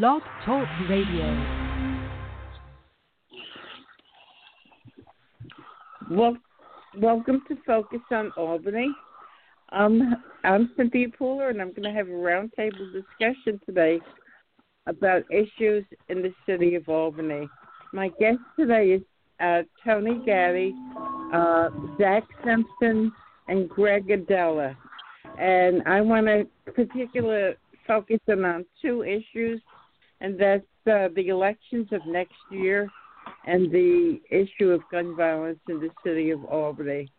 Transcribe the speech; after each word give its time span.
Blog 0.00 0.22
Talk 0.46 0.66
Radio. 0.88 1.68
Well, 6.10 6.38
welcome 6.96 7.42
to 7.48 7.58
Focus 7.66 8.00
on 8.10 8.32
Albany. 8.38 8.90
Um, 9.70 10.16
I'm 10.44 10.70
Cynthia 10.78 11.08
Pooler, 11.08 11.50
and 11.50 11.60
I'm 11.60 11.74
going 11.74 11.82
to 11.82 11.92
have 11.92 12.08
a 12.08 12.10
roundtable 12.10 12.90
discussion 12.90 13.60
today 13.66 14.00
about 14.86 15.24
issues 15.30 15.84
in 16.08 16.22
the 16.22 16.32
city 16.46 16.74
of 16.74 16.88
Albany. 16.88 17.46
My 17.92 18.08
guest 18.18 18.38
today 18.58 18.92
is 18.92 19.02
uh, 19.40 19.60
Tony 19.84 20.22
Gaddy, 20.24 20.74
uh, 21.34 21.68
Zach 21.98 22.24
Simpson, 22.42 23.12
and 23.48 23.68
Greg 23.68 24.08
Aidala. 24.08 24.74
And 25.38 25.82
I 25.84 26.00
want 26.00 26.28
to 26.28 26.46
particularly 26.72 27.56
focus 27.86 28.20
on 28.26 28.64
two 28.80 29.02
issues, 29.02 29.60
and 30.22 30.38
that's 30.38 30.64
uh, 30.86 31.08
the 31.14 31.28
elections 31.28 31.88
of 31.92 32.00
next 32.06 32.34
year 32.50 32.88
and 33.46 33.70
the 33.70 34.20
issue 34.30 34.70
of 34.70 34.80
gun 34.90 35.16
violence 35.16 35.58
in 35.68 35.80
the 35.80 35.90
city 36.04 36.30
of 36.30 36.44
Albany. 36.44 37.10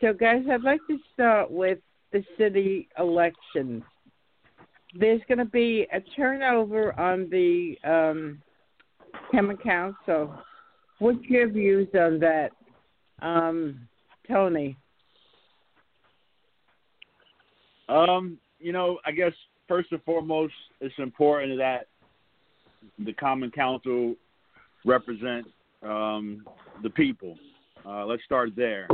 So, 0.00 0.12
guys, 0.12 0.44
I'd 0.50 0.62
like 0.62 0.80
to 0.88 0.98
start 1.12 1.50
with 1.50 1.78
the 2.12 2.24
city 2.38 2.88
elections. 2.98 3.82
There's 4.98 5.20
going 5.26 5.38
to 5.38 5.44
be 5.44 5.86
a 5.92 6.00
turnover 6.16 6.98
on 6.98 7.28
the 7.28 7.74
um, 7.84 8.40
Common 9.32 9.56
Council. 9.56 10.32
What's 11.00 11.24
your 11.24 11.50
views 11.50 11.88
on 11.94 12.20
that, 12.20 12.50
um, 13.20 13.88
Tony? 14.28 14.76
Um, 17.88 18.38
you 18.60 18.72
know, 18.72 18.98
I 19.04 19.10
guess 19.10 19.32
first 19.66 19.90
and 19.90 20.02
foremost, 20.04 20.54
it's 20.80 20.94
important 20.98 21.58
that 21.58 21.86
the 22.98 23.12
Common 23.12 23.50
Council 23.50 24.14
represent 24.84 25.46
um, 25.82 26.44
the 26.82 26.90
people. 26.90 27.36
Uh, 27.86 28.04
let's 28.06 28.24
start 28.24 28.50
there. 28.56 28.88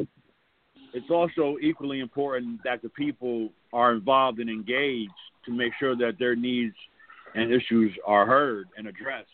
It's 0.92 1.10
also 1.10 1.56
equally 1.62 2.00
important 2.00 2.60
that 2.64 2.82
the 2.82 2.88
people 2.88 3.50
are 3.72 3.92
involved 3.92 4.40
and 4.40 4.50
engaged 4.50 5.12
to 5.44 5.52
make 5.52 5.72
sure 5.78 5.96
that 5.96 6.18
their 6.18 6.34
needs 6.34 6.74
and 7.34 7.52
issues 7.52 7.92
are 8.04 8.26
heard 8.26 8.66
and 8.76 8.88
addressed. 8.88 9.28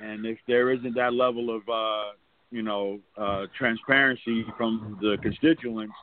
And 0.00 0.24
if 0.26 0.38
there 0.46 0.70
isn't 0.72 0.94
that 0.94 1.14
level 1.14 1.54
of, 1.54 1.62
uh, 1.68 2.12
you 2.50 2.62
know, 2.62 3.00
uh, 3.16 3.46
transparency 3.58 4.44
from 4.56 4.98
the 5.00 5.16
constituents, 5.22 5.94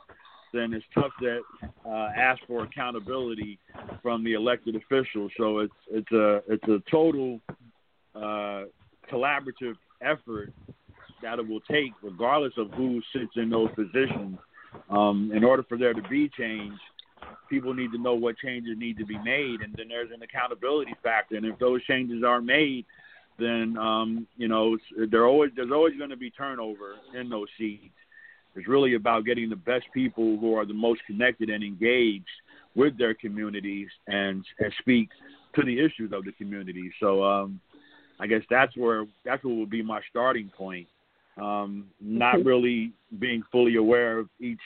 then 0.53 0.73
it's 0.73 0.85
tough 0.93 1.11
to 1.21 1.41
uh, 1.85 2.09
ask 2.15 2.39
for 2.47 2.63
accountability 2.63 3.57
from 4.01 4.23
the 4.23 4.33
elected 4.33 4.75
officials. 4.75 5.31
So 5.37 5.59
it's 5.59 5.73
it's 5.89 6.11
a 6.11 6.41
it's 6.47 6.63
a 6.65 6.81
total 6.91 7.39
uh, 8.15 8.63
collaborative 9.11 9.75
effort 10.01 10.53
that 11.21 11.39
it 11.39 11.47
will 11.47 11.61
take, 11.61 11.91
regardless 12.01 12.53
of 12.57 12.71
who 12.71 13.01
sits 13.13 13.31
in 13.35 13.49
those 13.49 13.69
positions. 13.75 14.37
Um, 14.89 15.31
in 15.33 15.43
order 15.43 15.63
for 15.63 15.77
there 15.77 15.93
to 15.93 16.01
be 16.09 16.29
change, 16.37 16.77
people 17.49 17.73
need 17.73 17.91
to 17.91 17.97
know 17.97 18.15
what 18.15 18.37
changes 18.37 18.75
need 18.77 18.97
to 18.97 19.05
be 19.05 19.17
made, 19.19 19.61
and 19.61 19.73
then 19.77 19.87
there's 19.87 20.11
an 20.13 20.21
accountability 20.21 20.93
factor. 21.03 21.35
And 21.35 21.45
if 21.45 21.57
those 21.59 21.83
changes 21.85 22.23
aren't 22.25 22.45
made, 22.45 22.85
then 23.39 23.77
um, 23.77 24.27
you 24.37 24.47
know 24.47 24.77
there 25.09 25.25
always 25.25 25.51
there's 25.55 25.71
always 25.71 25.97
going 25.97 26.09
to 26.09 26.17
be 26.17 26.29
turnover 26.29 26.95
in 27.19 27.29
those 27.29 27.47
seats. 27.57 27.93
It's 28.55 28.67
really 28.67 28.93
about 28.93 29.25
getting 29.25 29.49
the 29.49 29.55
best 29.55 29.85
people 29.93 30.37
who 30.37 30.55
are 30.55 30.65
the 30.65 30.73
most 30.73 31.01
connected 31.07 31.49
and 31.49 31.63
engaged 31.63 32.25
with 32.75 32.97
their 32.97 33.13
communities 33.13 33.87
and 34.07 34.43
and 34.59 34.73
speak 34.79 35.09
to 35.55 35.63
the 35.63 35.79
issues 35.79 36.11
of 36.11 36.25
the 36.25 36.31
community. 36.33 36.91
So 36.99 37.23
um, 37.23 37.59
I 38.23 38.25
guess 38.25 38.41
that's 38.49 38.75
where 38.77 39.05
that's 39.25 39.43
what 39.43 39.53
will 39.53 39.65
be 39.65 39.83
my 39.83 39.99
starting 40.09 40.49
point. 40.55 40.87
Um, 41.35 41.87
not 41.99 42.45
really 42.45 42.93
being 43.19 43.43
fully 43.51 43.75
aware 43.75 44.19
of 44.19 44.29
each 44.39 44.61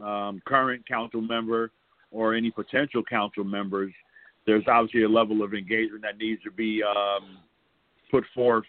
um, 0.00 0.42
current 0.44 0.86
council 0.88 1.20
member 1.20 1.70
or 2.10 2.34
any 2.34 2.50
potential 2.50 3.04
council 3.08 3.44
members. 3.44 3.92
There's 4.44 4.64
obviously 4.66 5.04
a 5.04 5.08
level 5.08 5.44
of 5.44 5.54
engagement 5.54 6.02
that 6.02 6.18
needs 6.18 6.42
to 6.42 6.50
be 6.50 6.82
um, 6.82 7.38
put 8.10 8.24
forth 8.34 8.64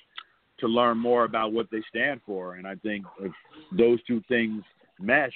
to 0.59 0.67
learn 0.67 0.99
more 0.99 1.23
about 1.23 1.51
what 1.51 1.67
they 1.71 1.81
stand 1.89 2.21
for. 2.27 2.55
And 2.55 2.67
I 2.67 2.75
think 2.75 3.05
if 3.19 3.31
those 3.75 3.97
two 4.03 4.21
things 4.27 4.63
mesh, 4.99 5.33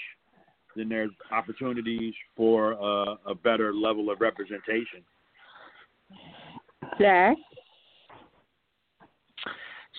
then 0.75 0.89
there's 0.89 1.11
opportunities 1.31 2.13
for 2.37 2.73
uh, 2.73 3.15
a 3.25 3.33
better 3.33 3.73
level 3.73 4.11
of 4.11 4.21
representation. 4.21 5.01
Zach? 6.99 7.35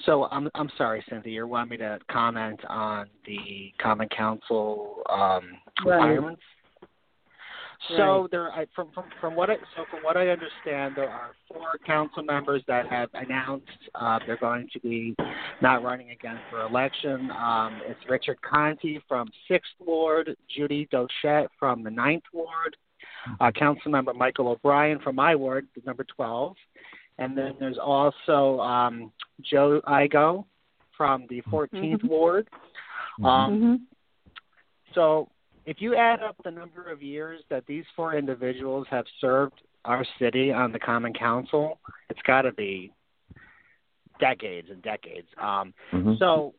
So 0.06 0.24
I'm 0.30 0.48
I'm 0.54 0.70
sorry, 0.78 1.04
Cynthia. 1.08 1.32
You 1.32 1.46
want 1.46 1.70
me 1.70 1.76
to 1.78 1.98
comment 2.10 2.60
on 2.68 3.08
the 3.26 3.72
Common 3.80 4.08
Council 4.08 5.02
um, 5.10 5.42
Right. 5.84 5.94
requirements? 5.96 6.42
So 7.88 8.22
Right. 8.22 8.30
there, 8.30 8.50
I, 8.50 8.66
from, 8.74 8.90
from 8.92 9.04
from 9.20 9.34
what 9.34 9.50
I 9.50 9.56
so 9.76 9.84
from 9.90 10.00
what 10.02 10.16
I 10.16 10.28
understand, 10.28 10.96
there 10.96 11.08
are 11.08 11.30
four 11.48 11.78
council 11.86 12.22
members 12.22 12.62
that 12.66 12.86
have 12.88 13.08
announced 13.14 13.66
uh, 13.94 14.18
they're 14.26 14.36
going 14.36 14.68
to 14.72 14.80
be 14.80 15.16
not 15.62 15.82
running 15.82 16.10
again 16.10 16.38
for 16.50 16.60
election. 16.60 17.30
Um, 17.30 17.80
it's 17.86 18.00
Richard 18.08 18.40
Conti 18.42 19.00
from 19.08 19.28
Sixth 19.48 19.70
Ward, 19.78 20.36
Judy 20.54 20.88
Doesschate 20.92 21.48
from 21.58 21.82
the 21.82 21.90
Ninth 21.90 22.24
Ward, 22.34 22.76
uh, 23.40 23.50
Councilmember 23.50 24.14
Michael 24.14 24.48
O'Brien 24.48 24.98
from 25.00 25.16
my 25.16 25.34
ward, 25.34 25.66
number 25.86 26.04
twelve, 26.04 26.56
and 27.20 27.36
then 27.36 27.54
there's 27.60 27.78
also 27.78 28.60
um, 28.60 29.12
Joe 29.42 29.80
Igo 29.86 30.44
from 30.96 31.26
the 31.28 31.42
14th 31.42 32.02
Mhm. 32.02 32.08
Ward. 32.08 32.48
Um, 33.22 33.26
mm-hmm. 33.26 33.74
so 34.94 35.28
if 35.66 35.80
you 35.80 35.94
add 35.94 36.22
up 36.22 36.36
the 36.42 36.50
number 36.50 36.90
of 36.90 37.02
years 37.02 37.42
that 37.50 37.66
these 37.66 37.84
four 37.94 38.14
individuals 38.14 38.86
have 38.90 39.04
served 39.20 39.60
our 39.84 40.04
city 40.18 40.52
on 40.52 40.72
the 40.72 40.78
Common 40.78 41.12
Council, 41.12 41.78
it's 42.08 42.20
got 42.22 42.42
to 42.42 42.52
be 42.52 42.92
decades 44.18 44.68
and 44.70 44.82
decades. 44.82 45.28
Um, 45.38 45.74
So 46.18 46.54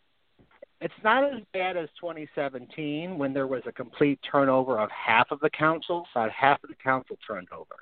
it's 0.81 0.93
not 1.03 1.23
as 1.23 1.41
bad 1.53 1.77
as 1.77 1.89
2017 1.99 3.17
when 3.17 3.33
there 3.33 3.47
was 3.47 3.61
a 3.67 3.71
complete 3.71 4.19
turnover 4.29 4.79
of 4.79 4.89
half 4.91 5.29
of 5.31 5.39
the 5.39 5.49
council. 5.49 6.07
About 6.15 6.31
half 6.31 6.63
of 6.63 6.69
the 6.69 6.75
council 6.75 7.17
turned 7.27 7.47
over. 7.51 7.75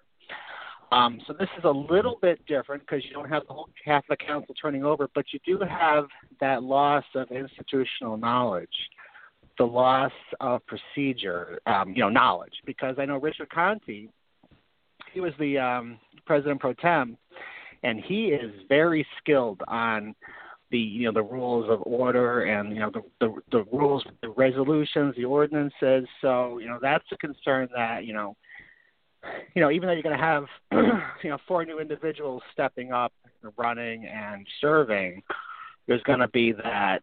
Um, 0.92 1.20
so 1.28 1.34
this 1.34 1.50
is 1.58 1.64
a 1.66 1.70
little 1.70 2.18
bit 2.22 2.44
different 2.48 2.82
because 2.82 3.04
you 3.06 3.14
don't 3.14 3.30
have 3.30 3.44
the 3.48 3.54
whole 3.54 3.70
half 3.86 4.04
the 4.10 4.18
council 4.18 4.56
turning 4.60 4.84
over, 4.84 5.08
but 5.14 5.26
you 5.32 5.40
do 5.46 5.64
have 5.64 6.06
that 6.42 6.64
loss 6.64 7.04
of 7.16 7.30
institutional 7.32 8.18
knowledge, 8.18 8.68
the 9.60 9.66
loss 9.66 10.12
of 10.40 10.62
procedure, 10.66 11.60
um, 11.68 11.94
you 11.96 12.02
know, 12.02 12.10
knowledge. 12.10 12.54
Because 12.66 12.96
I 12.98 13.06
know 13.06 13.18
Richard 13.18 13.50
Conti, 13.52 14.10
he 15.14 15.20
was 15.20 15.34
the 15.40 15.60
um, 15.60 16.00
president 16.26 16.60
pro 16.60 16.74
tem, 16.74 17.18
and 17.84 18.00
he 18.04 18.28
is 18.28 18.52
very 18.68 19.06
skilled 19.20 19.62
on 19.68 20.16
the 20.72 20.78
you 20.78 21.06
know 21.06 21.12
the 21.12 21.24
rules 21.24 21.68
of 21.70 21.82
order 21.86 22.44
and 22.44 22.74
you 22.74 22.80
know 22.80 22.92
the 22.92 23.02
the, 23.20 23.34
the 23.52 23.64
rules, 23.72 24.04
the 24.22 24.30
resolutions, 24.30 25.16
the 25.16 25.26
ordinances. 25.26 26.08
So 26.22 26.60
you 26.60 26.68
know 26.68 26.80
that's 26.82 27.06
a 27.12 27.18
concern 27.18 27.70
that 27.76 28.06
you 28.06 28.14
know 28.14 28.36
you 29.56 29.62
know, 29.62 29.72
even 29.72 29.88
though 29.88 29.94
you're 29.94 30.03
going 30.03 30.18
to 30.18 30.24
have, 30.24 30.46
you 31.24 31.30
know, 31.30 31.38
four 31.47 31.66
new 31.66 31.80
individuals 31.80 32.41
stepping 32.53 32.91
up, 32.91 33.13
running 33.57 34.06
and 34.06 34.46
serving, 34.62 35.22
there's 35.88 36.03
going 36.03 36.19
to 36.19 36.28
be 36.28 36.52
that 36.52 37.00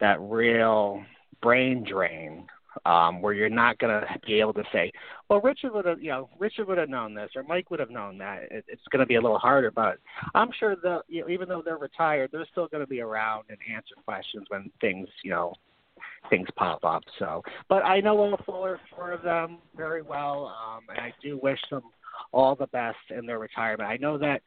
that 0.00 0.20
real 0.20 1.02
brain 1.40 1.84
drain 1.88 2.46
um, 2.84 3.22
where 3.22 3.32
you're 3.32 3.48
not 3.48 3.78
going 3.78 4.00
to 4.00 4.06
be 4.26 4.40
able 4.40 4.52
to 4.52 4.64
say, 4.72 4.92
well, 5.28 5.40
Richard 5.40 5.72
would 5.72 5.84
have, 5.84 6.02
you 6.02 6.10
know, 6.10 6.28
Richard 6.38 6.66
would 6.68 6.78
have 6.78 6.88
known 6.88 7.14
this 7.14 7.30
or 7.36 7.42
Mike 7.44 7.70
would 7.70 7.80
have 7.80 7.90
known 7.90 8.18
that. 8.18 8.42
It, 8.50 8.64
it's 8.68 8.82
going 8.90 9.00
to 9.00 9.06
be 9.06 9.14
a 9.14 9.20
little 9.20 9.38
harder, 9.38 9.70
but 9.70 9.98
I'm 10.34 10.50
sure 10.58 10.76
that 10.76 11.02
you 11.08 11.22
know, 11.22 11.28
even 11.28 11.48
though 11.48 11.62
they're 11.64 11.78
retired, 11.78 12.30
they're 12.32 12.46
still 12.50 12.68
going 12.68 12.82
to 12.82 12.86
be 12.86 13.00
around 13.00 13.44
and 13.48 13.58
answer 13.72 13.94
questions 14.04 14.46
when 14.48 14.70
things, 14.80 15.08
you 15.22 15.30
know, 15.30 15.54
things 16.30 16.48
pop 16.56 16.84
up. 16.84 17.02
So, 17.18 17.42
but 17.68 17.84
I 17.84 18.00
know 18.00 18.18
all 18.18 18.38
four, 18.44 18.80
four 18.94 19.12
of 19.12 19.22
them 19.22 19.58
very 19.76 20.02
well, 20.02 20.54
um, 20.64 20.80
and 20.88 20.98
I 20.98 21.12
do 21.22 21.38
wish 21.42 21.60
them 21.70 21.82
all 22.32 22.54
the 22.54 22.66
best 22.68 22.96
in 23.10 23.26
their 23.26 23.38
retirement. 23.38 23.88
I 23.88 23.96
know 23.96 24.18
that 24.18 24.42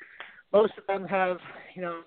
most 0.53 0.73
of 0.77 0.87
them 0.87 1.07
have, 1.07 1.37
you 1.75 1.81
know, 1.81 2.01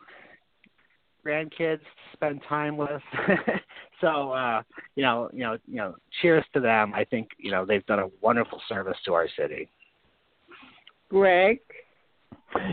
grandkids 1.25 1.81
to 1.81 2.13
spend 2.13 2.41
time 2.49 2.77
with. 2.77 3.03
so, 4.01 4.33
uh, 4.33 4.63
you 4.97 5.03
know, 5.03 5.31
you 5.33 5.41
know, 5.41 5.59
you 5.67 5.77
know, 5.77 5.95
cheers 6.21 6.45
to 6.55 6.61
them. 6.61 6.93
I 6.95 7.05
think 7.05 7.29
you 7.39 7.51
know 7.51 7.65
they've 7.65 7.85
done 7.87 8.01
a 8.01 8.09
wonderful 8.21 8.61
service 8.69 8.97
to 9.05 9.15
our 9.15 9.29
city. 9.39 9.71
Greg? 11.09 11.59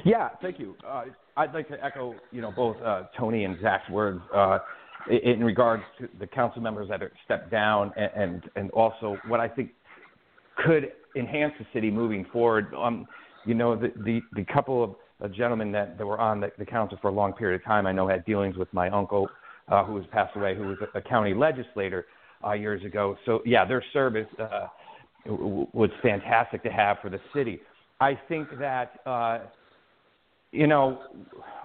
Yeah, 0.06 0.30
thank 0.42 0.60
you. 0.60 0.76
Uh, 0.88 1.06
I'd 1.36 1.54
like 1.54 1.68
to 1.70 1.84
echo, 1.84 2.16
you 2.32 2.42
know, 2.42 2.52
both 2.52 2.78
uh, 2.82 3.04
Tony 3.18 3.44
and 3.44 3.60
Zach's 3.62 3.90
words 3.90 4.22
uh, 4.34 4.60
in 5.10 5.44
regards 5.44 5.84
to 6.00 6.10
the 6.20 6.28
council 6.28 6.62
members 6.62 6.90
that 6.90 7.02
are 7.02 7.12
stepped 7.26 7.52
down, 7.52 7.94
and, 7.96 8.44
and 8.56 8.72
also 8.72 9.18
what 9.28 9.40
I 9.40 9.48
think 9.48 9.72
could 10.66 10.92
enhance 11.16 11.54
the 11.60 11.66
city 11.74 11.90
moving 11.92 12.26
forward. 12.32 12.74
Um, 12.74 13.08
you 13.46 13.54
know, 13.54 13.76
the 13.76 13.92
the, 14.04 14.22
the 14.34 14.46
couple 14.46 14.84
of 14.84 14.96
a 15.20 15.30
gentleman 15.30 15.72
that, 15.72 15.98
that 15.98 16.06
were 16.06 16.20
on 16.20 16.40
the, 16.40 16.52
the 16.60 16.66
council 16.66 16.98
for 17.02 17.08
a 17.08 17.12
long 17.12 17.34
period 17.34 17.60
of 17.60 17.66
time. 17.66 17.88
I 17.88 17.92
know 17.92 18.08
had 18.08 18.24
dealings 18.26 18.56
with 18.56 18.72
my 18.74 18.90
uncle, 18.90 19.28
uh, 19.68 19.84
who 19.84 19.98
has 19.98 20.06
passed 20.12 20.36
away, 20.36 20.56
who 20.56 20.68
was 20.68 20.78
a, 20.94 20.98
a 20.98 21.02
county 21.02 21.34
legislator 21.34 22.06
uh, 22.46 22.54
years 22.54 22.84
ago. 22.86 23.18
So 23.26 23.42
yeah, 23.46 23.66
their 23.66 23.84
service 23.94 24.28
uh, 24.40 24.68
w- 25.26 25.68
was 25.74 25.90
fantastic 26.02 26.62
to 26.64 26.70
have 26.70 26.98
for 27.02 27.10
the 27.10 27.20
city. 27.34 27.62
I 28.00 28.20
think 28.28 28.48
that 28.60 29.00
uh, 29.06 29.40
you 30.58 30.68
know, 30.68 31.00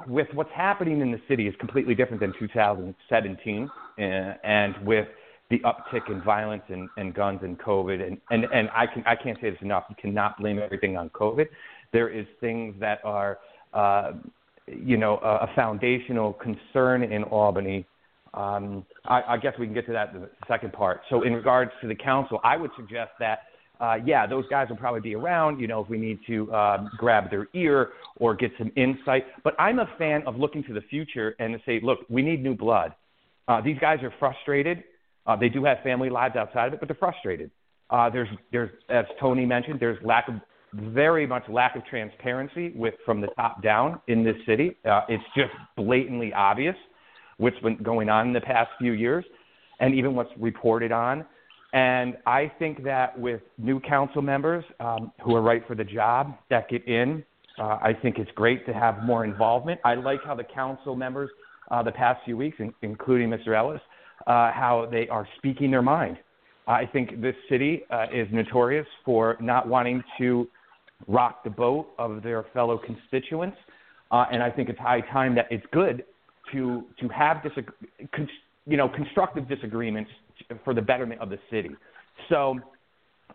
with 0.07 0.29
what's 0.35 0.51
happening 0.55 1.01
in 1.01 1.11
the 1.11 1.21
city 1.29 1.47
is 1.49 1.55
completely 1.59 1.95
different 1.95 2.21
than 2.21 2.33
2017, 2.39 3.71
uh, 3.99 4.01
and 4.01 4.75
with 4.85 5.09
the 5.51 5.61
uptick 5.61 6.11
in 6.11 6.23
violence 6.23 6.63
and, 6.69 6.89
and 6.97 7.15
guns 7.15 7.41
and 7.43 7.59
COVID, 7.59 8.07
and, 8.07 8.19
and, 8.31 8.45
and 8.53 8.69
I 8.71 8.87
can 8.87 9.03
I 9.07 9.17
can't 9.17 9.39
say 9.41 9.51
this 9.51 9.59
enough. 9.63 9.85
You 9.89 9.97
cannot 10.01 10.39
blame 10.39 10.59
everything 10.59 10.97
on 10.97 11.09
COVID. 11.11 11.47
There 11.93 12.09
is 12.09 12.27
things 12.41 12.75
that 12.81 13.01
are, 13.05 13.39
uh, 13.73 14.13
you 14.67 14.97
know, 14.97 15.19
a, 15.19 15.45
a 15.45 15.51
foundational 15.55 16.35
concern 16.35 17.03
in 17.03 17.23
Albany. 17.25 17.87
Um, 18.35 18.87
I, 19.05 19.23
I 19.29 19.37
guess 19.37 19.53
we 19.59 19.67
can 19.67 19.75
get 19.75 19.87
to 19.87 19.93
that 19.93 20.15
in 20.15 20.23
the 20.23 20.31
second 20.49 20.73
part. 20.73 21.03
So, 21.11 21.23
in 21.23 21.35
regards 21.35 21.71
to 21.83 21.89
the 21.89 21.95
council, 21.95 22.41
I 22.43 22.57
would 22.57 22.71
suggest 22.77 23.11
that 23.21 23.41
uh, 23.83 23.97
yeah, 24.07 24.27
those 24.29 24.47
guys 24.49 24.69
will 24.69 24.77
probably 24.77 25.01
be 25.01 25.17
around, 25.17 25.61
you 25.61 25.67
know, 25.67 25.81
if 25.81 25.89
we 25.89 25.99
need 25.99 26.21
to 26.29 26.51
uh, 26.53 26.85
grab 26.97 27.29
their 27.31 27.49
ear 27.53 27.91
or 28.17 28.33
get 28.33 28.53
some 28.57 28.71
insight. 28.77 29.25
But 29.43 29.55
I'm 29.59 29.81
a 29.81 29.89
fan 29.99 30.23
of 30.25 30.37
looking 30.37 30.63
to 30.65 30.73
the 30.73 30.83
future 30.83 31.35
and 31.41 31.53
to 31.53 31.61
say, 31.67 31.81
look, 31.83 31.99
we 32.09 32.23
need 32.23 32.43
new 32.43 32.55
blood. 32.55 32.95
Uh, 33.49 33.61
these 33.61 33.77
guys 33.81 33.99
are 34.05 34.15
frustrated. 34.21 34.85
Uh, 35.27 35.35
they 35.35 35.49
do 35.49 35.65
have 35.65 35.79
family 35.83 36.11
lives 36.11 36.37
outside 36.37 36.69
of 36.69 36.75
it, 36.75 36.81
but 36.81 36.89
they're 36.89 36.97
frustrated. 36.97 37.51
Uh, 37.91 38.09
there's, 38.09 38.29
there's, 38.53 38.71
as 38.89 39.05
Tony 39.21 39.45
mentioned, 39.45 39.81
there's 39.81 39.99
lack 40.05 40.29
of 40.29 40.35
very 40.73 41.27
much 41.27 41.43
lack 41.49 41.75
of 41.75 41.85
transparency 41.85 42.73
with 42.77 42.95
from 43.05 43.21
the 43.21 43.29
top 43.37 43.63
down 43.65 44.01
in 44.07 44.23
this 44.23 44.37
city. 44.47 44.77
Uh, 44.89 45.01
it's 45.09 45.25
just 45.37 45.51
blatantly 45.77 46.33
obvious 46.33 46.77
what's 47.39 47.59
been 47.59 47.77
going 47.83 48.09
on 48.09 48.29
in 48.29 48.33
the 48.33 48.41
past 48.41 48.71
few 48.79 48.93
years, 48.93 49.25
and 49.81 49.93
even 49.93 50.15
what's 50.15 50.31
reported 50.39 50.93
on. 50.93 51.27
And 51.73 52.17
I 52.27 52.53
think 52.59 52.85
that 52.85 53.19
with 53.19 53.41
new 53.57 53.81
council 53.81 54.21
members 54.21 54.65
um, 54.79 55.11
who 55.25 55.35
are 55.35 55.43
right 55.43 55.63
for 55.67 55.75
the 55.75 55.85
job 55.85 56.35
that 56.51 56.69
get 56.69 56.87
in, 56.87 57.25
uh, 57.59 57.79
I 57.83 57.93
think 58.01 58.19
it's 58.19 58.31
great 58.35 58.67
to 58.67 58.75
have 58.75 59.03
more 59.05 59.25
involvement. 59.25 59.81
I 59.85 59.95
like 59.95 60.21
how 60.25 60.35
the 60.35 60.45
council 60.45 60.95
members 60.95 61.31
uh, 61.71 61.83
the 61.83 61.93
past 61.93 62.21
few 62.25 62.37
weeks, 62.37 62.57
in, 62.61 62.75
including 62.83 63.31
Mr. 63.31 63.57
Ellis, 63.57 63.81
uh, 64.27 64.53
how 64.53 64.89
they 64.91 65.09
are 65.09 65.27
speaking 65.39 65.71
their 65.71 65.83
mind. 65.83 66.19
I 66.67 66.87
think 66.87 67.21
this 67.21 67.35
city 67.49 67.83
uh, 67.91 68.07
is 68.13 68.29
notorious 68.31 68.87
for 69.05 69.37
not 69.41 69.67
wanting 69.67 70.03
to 70.19 70.49
rock 71.09 71.43
the 71.43 71.51
boat 71.51 71.89
of 71.99 72.23
their 72.23 72.45
fellow 72.55 72.79
constituents, 72.79 73.57
uh, 74.11 74.27
and 74.31 74.43
I 74.43 74.51
think 74.51 74.69
it's 74.69 74.79
high 74.79 75.01
time 75.01 75.35
that 75.35 75.47
it's 75.51 75.67
good 75.73 76.05
to 76.53 76.85
to 77.01 77.09
have 77.09 77.39
disag- 77.39 77.73
con- 78.15 78.29
you 78.67 78.77
know 78.77 78.89
constructive 78.89 79.49
disagreements 79.49 80.11
for 80.65 80.75
the 80.75 80.83
betterment 80.83 81.21
of 81.21 81.29
the 81.31 81.39
city. 81.51 81.71
So 82.29 82.59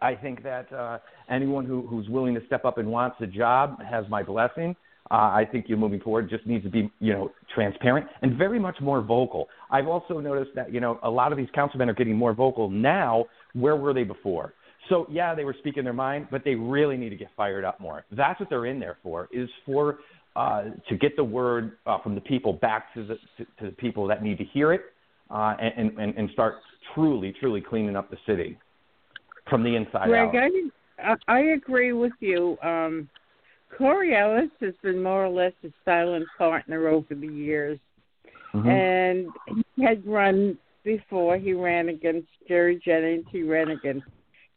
I 0.01 0.15
think 0.15 0.43
that 0.43 0.71
uh, 0.71 0.99
anyone 1.29 1.65
who, 1.65 1.85
who's 1.87 2.07
willing 2.09 2.35
to 2.35 2.45
step 2.45 2.65
up 2.65 2.77
and 2.77 2.89
wants 2.89 3.17
a 3.21 3.27
job 3.27 3.81
has 3.81 4.05
my 4.09 4.23
blessing. 4.23 4.75
Uh, 5.09 5.15
I 5.15 5.47
think 5.49 5.65
you're 5.69 5.77
moving 5.77 6.01
forward 6.01 6.29
just 6.29 6.45
needs 6.45 6.65
to 6.65 6.69
be, 6.69 6.91
you 6.99 7.13
know, 7.13 7.31
transparent 7.55 8.07
and 8.21 8.37
very 8.37 8.59
much 8.59 8.75
more 8.81 9.01
vocal. 9.01 9.47
I've 9.71 9.87
also 9.87 10.19
noticed 10.19 10.51
that, 10.55 10.73
you 10.73 10.81
know, 10.81 10.99
a 11.01 11.09
lot 11.09 11.31
of 11.31 11.37
these 11.37 11.47
councilmen 11.55 11.89
are 11.89 11.93
getting 11.93 12.15
more 12.15 12.33
vocal 12.33 12.69
now. 12.69 13.25
Where 13.53 13.77
were 13.77 13.93
they 13.93 14.03
before? 14.03 14.53
So 14.89 15.07
yeah, 15.09 15.33
they 15.33 15.45
were 15.45 15.55
speaking 15.59 15.83
their 15.83 15.93
mind, 15.93 16.27
but 16.29 16.43
they 16.43 16.55
really 16.55 16.97
need 16.97 17.09
to 17.09 17.15
get 17.15 17.29
fired 17.35 17.63
up 17.63 17.79
more. 17.79 18.03
That's 18.11 18.39
what 18.39 18.49
they're 18.49 18.65
in 18.65 18.79
there 18.79 18.97
for, 19.01 19.29
is 19.31 19.49
for 19.65 19.99
uh, 20.35 20.65
to 20.87 20.97
get 20.97 21.15
the 21.15 21.23
word 21.23 21.77
uh, 21.85 21.97
from 22.03 22.13
the 22.15 22.21
people 22.21 22.53
back 22.53 22.93
to 22.93 23.05
the 23.05 23.15
to, 23.37 23.45
to 23.59 23.65
the 23.65 23.71
people 23.71 24.07
that 24.07 24.21
need 24.21 24.37
to 24.37 24.43
hear 24.45 24.71
it, 24.71 24.81
uh, 25.29 25.55
and, 25.59 25.97
and 25.97 26.15
and 26.15 26.29
start 26.31 26.55
truly, 26.93 27.33
truly 27.39 27.61
cleaning 27.61 27.95
up 27.95 28.09
the 28.09 28.17
city 28.25 28.57
from 29.49 29.63
the 29.63 29.75
inside 29.75 30.07
Greg, 30.07 30.35
out. 30.35 31.17
I, 31.27 31.33
I 31.33 31.39
agree 31.39 31.93
with 31.93 32.13
you. 32.19 32.57
Um, 32.63 33.09
Corey 33.77 34.15
Ellis 34.15 34.49
has 34.61 34.73
been 34.81 35.01
more 35.01 35.25
or 35.25 35.29
less 35.29 35.53
a 35.63 35.69
silent 35.85 36.25
partner 36.37 36.87
over 36.87 37.13
the 37.13 37.27
years, 37.27 37.79
mm-hmm. 38.53 38.67
and 38.67 39.27
he 39.75 39.83
had 39.83 40.05
run 40.05 40.57
before. 40.83 41.37
He 41.37 41.53
ran 41.53 41.89
against 41.89 42.27
Jerry 42.47 42.81
Jennings. 42.83 43.25
He 43.31 43.43
ran 43.43 43.71
against 43.71 44.05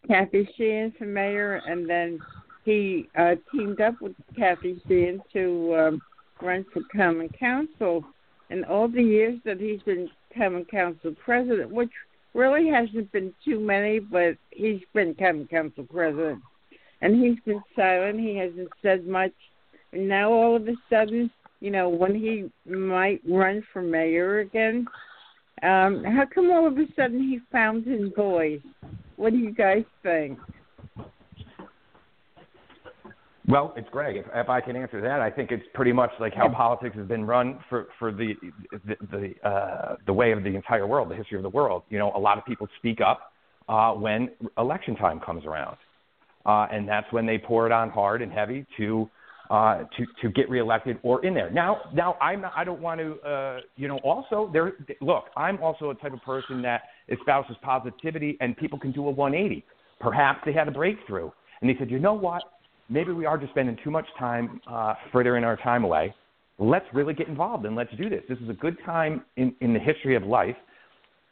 Kathy 0.07 0.49
Sheehan 0.57 0.95
for 0.97 1.05
mayor, 1.05 1.61
and 1.67 1.89
then 1.89 2.19
he 2.65 3.09
uh, 3.19 3.35
teamed 3.53 3.81
up 3.81 4.01
with 4.01 4.13
Kathy 4.37 4.81
Sheehan 4.87 5.21
to 5.33 5.77
um, 5.77 6.03
run 6.41 6.65
for 6.73 6.83
common 6.95 7.29
council. 7.31 8.05
And 8.49 8.65
all 8.65 8.89
the 8.89 9.03
years 9.03 9.39
that 9.45 9.61
he's 9.61 9.83
been 9.83 10.09
common 10.37 10.65
council 10.65 11.15
president, 11.25 11.71
which 11.71 11.91
really 12.35 12.69
hasn't 12.69 13.11
been 13.13 13.35
too 13.45 13.61
many, 13.61 13.99
but 13.99 14.37
he's 14.51 14.81
been 14.95 15.15
common 15.15 15.47
council 15.49 15.85
president, 15.85 16.41
and 17.03 17.23
he's 17.23 17.39
been 17.45 17.63
silent. 17.75 18.21
He 18.21 18.37
hasn't 18.37 18.69
said 18.83 19.07
much. 19.07 19.33
And 19.93 20.09
now 20.09 20.33
all 20.33 20.57
of 20.57 20.69
a 20.69 20.75
sudden, 20.89 21.31
you 21.61 21.71
know, 21.71 21.89
when 21.89 22.15
he 22.15 22.51
might 22.71 23.21
run 23.29 23.63
for 23.73 23.83
mayor 23.83 24.39
again, 24.41 24.87
um, 25.63 26.05
how 26.05 26.25
come 26.33 26.51
all 26.51 26.67
of 26.67 26.79
a 26.79 26.87
sudden 26.97 27.21
he 27.21 27.41
found 27.53 27.85
his 27.85 28.13
voice? 28.17 28.61
What 29.17 29.33
do 29.33 29.39
you 29.39 29.53
guys 29.53 29.85
think? 30.03 30.39
Well, 33.49 33.73
it's 33.77 33.89
Greg. 33.91 34.17
If, 34.17 34.27
if 34.35 34.49
I 34.49 34.61
can 34.61 34.77
answer 34.77 35.01
that, 35.01 35.21
I 35.21 35.31
think 35.31 35.51
it's 35.51 35.65
pretty 35.75 35.93
much 35.93 36.11
like 36.21 36.35
how 36.35 36.49
politics 36.49 36.97
has 36.97 37.07
been 37.07 37.25
run 37.25 37.59
for 37.69 37.87
for 37.99 38.13
the 38.13 38.35
the 38.87 38.97
the, 39.11 39.49
uh, 39.49 39.97
the 40.07 40.13
way 40.13 40.33
of 40.33 40.45
the 40.45 40.55
entire 40.55 40.87
world, 40.87 41.11
the 41.11 41.15
history 41.15 41.39
of 41.39 41.43
the 41.43 41.49
world. 41.49 41.83
You 41.89 41.99
know, 41.99 42.13
a 42.15 42.19
lot 42.19 42.39
of 42.39 42.45
people 42.45 42.69
speak 42.79 43.01
up 43.01 43.33
uh, 43.69 43.93
when 43.93 44.31
election 44.59 44.95
time 44.97 45.21
comes 45.21 45.45
around, 45.47 45.77
uh, 46.45 46.67
and 46.71 46.87
that's 46.87 47.11
when 47.13 47.25
they 47.25 47.39
pour 47.39 47.67
it 47.67 47.73
on 47.73 47.89
hard 47.89 48.21
and 48.21 48.31
heavy 48.31 48.67
to 48.77 49.09
uh, 49.51 49.85
to 49.97 50.07
to 50.21 50.29
get 50.33 50.51
reelected 50.51 50.99
or 51.03 51.25
in 51.25 51.33
there. 51.33 51.51
Now, 51.51 51.79
now 51.95 52.19
I'm 52.21 52.43
not, 52.43 52.53
I 52.55 52.65
don't 52.65 52.81
want 52.83 53.01
to 53.01 53.19
uh, 53.27 53.61
you 53.77 53.89
know 53.89 53.99
also 54.05 54.51
there. 54.53 54.75
Look, 55.01 55.25
I'm 55.35 55.59
also 55.63 55.91
a 55.91 55.95
type 55.95 56.13
of 56.13 56.23
person 56.23 56.61
that 56.63 56.83
espouses 57.09 57.57
positivity, 57.63 58.37
and 58.41 58.55
people 58.55 58.79
can 58.79 58.93
do 58.93 59.09
a 59.09 59.11
180. 59.11 59.65
Perhaps 59.99 60.41
they 60.45 60.53
had 60.53 60.69
a 60.69 60.71
breakthrough, 60.71 61.31
and 61.63 61.71
they 61.71 61.75
said, 61.79 61.91
you 61.91 61.99
know 61.99 62.15
what 62.15 62.43
maybe 62.91 63.13
we 63.13 63.25
are 63.25 63.39
just 63.39 63.53
spending 63.53 63.79
too 63.83 63.91
much 63.91 64.07
time 64.19 64.61
uh, 64.67 64.95
frittering 65.13 65.45
our 65.45 65.57
time 65.57 65.85
away. 65.85 66.15
Let's 66.59 66.85
really 66.93 67.15
get 67.15 67.29
involved 67.29 67.65
and 67.65 67.75
let's 67.75 67.95
do 67.97 68.11
this. 68.11 68.23
This 68.29 68.39
is 68.39 68.51
a 68.51 68.55
good 68.55 68.77
time 68.85 69.23
in, 69.37 69.55
in 69.61 69.73
the 69.73 69.79
history 69.79 70.17
of 70.17 70.25
life 70.25 70.57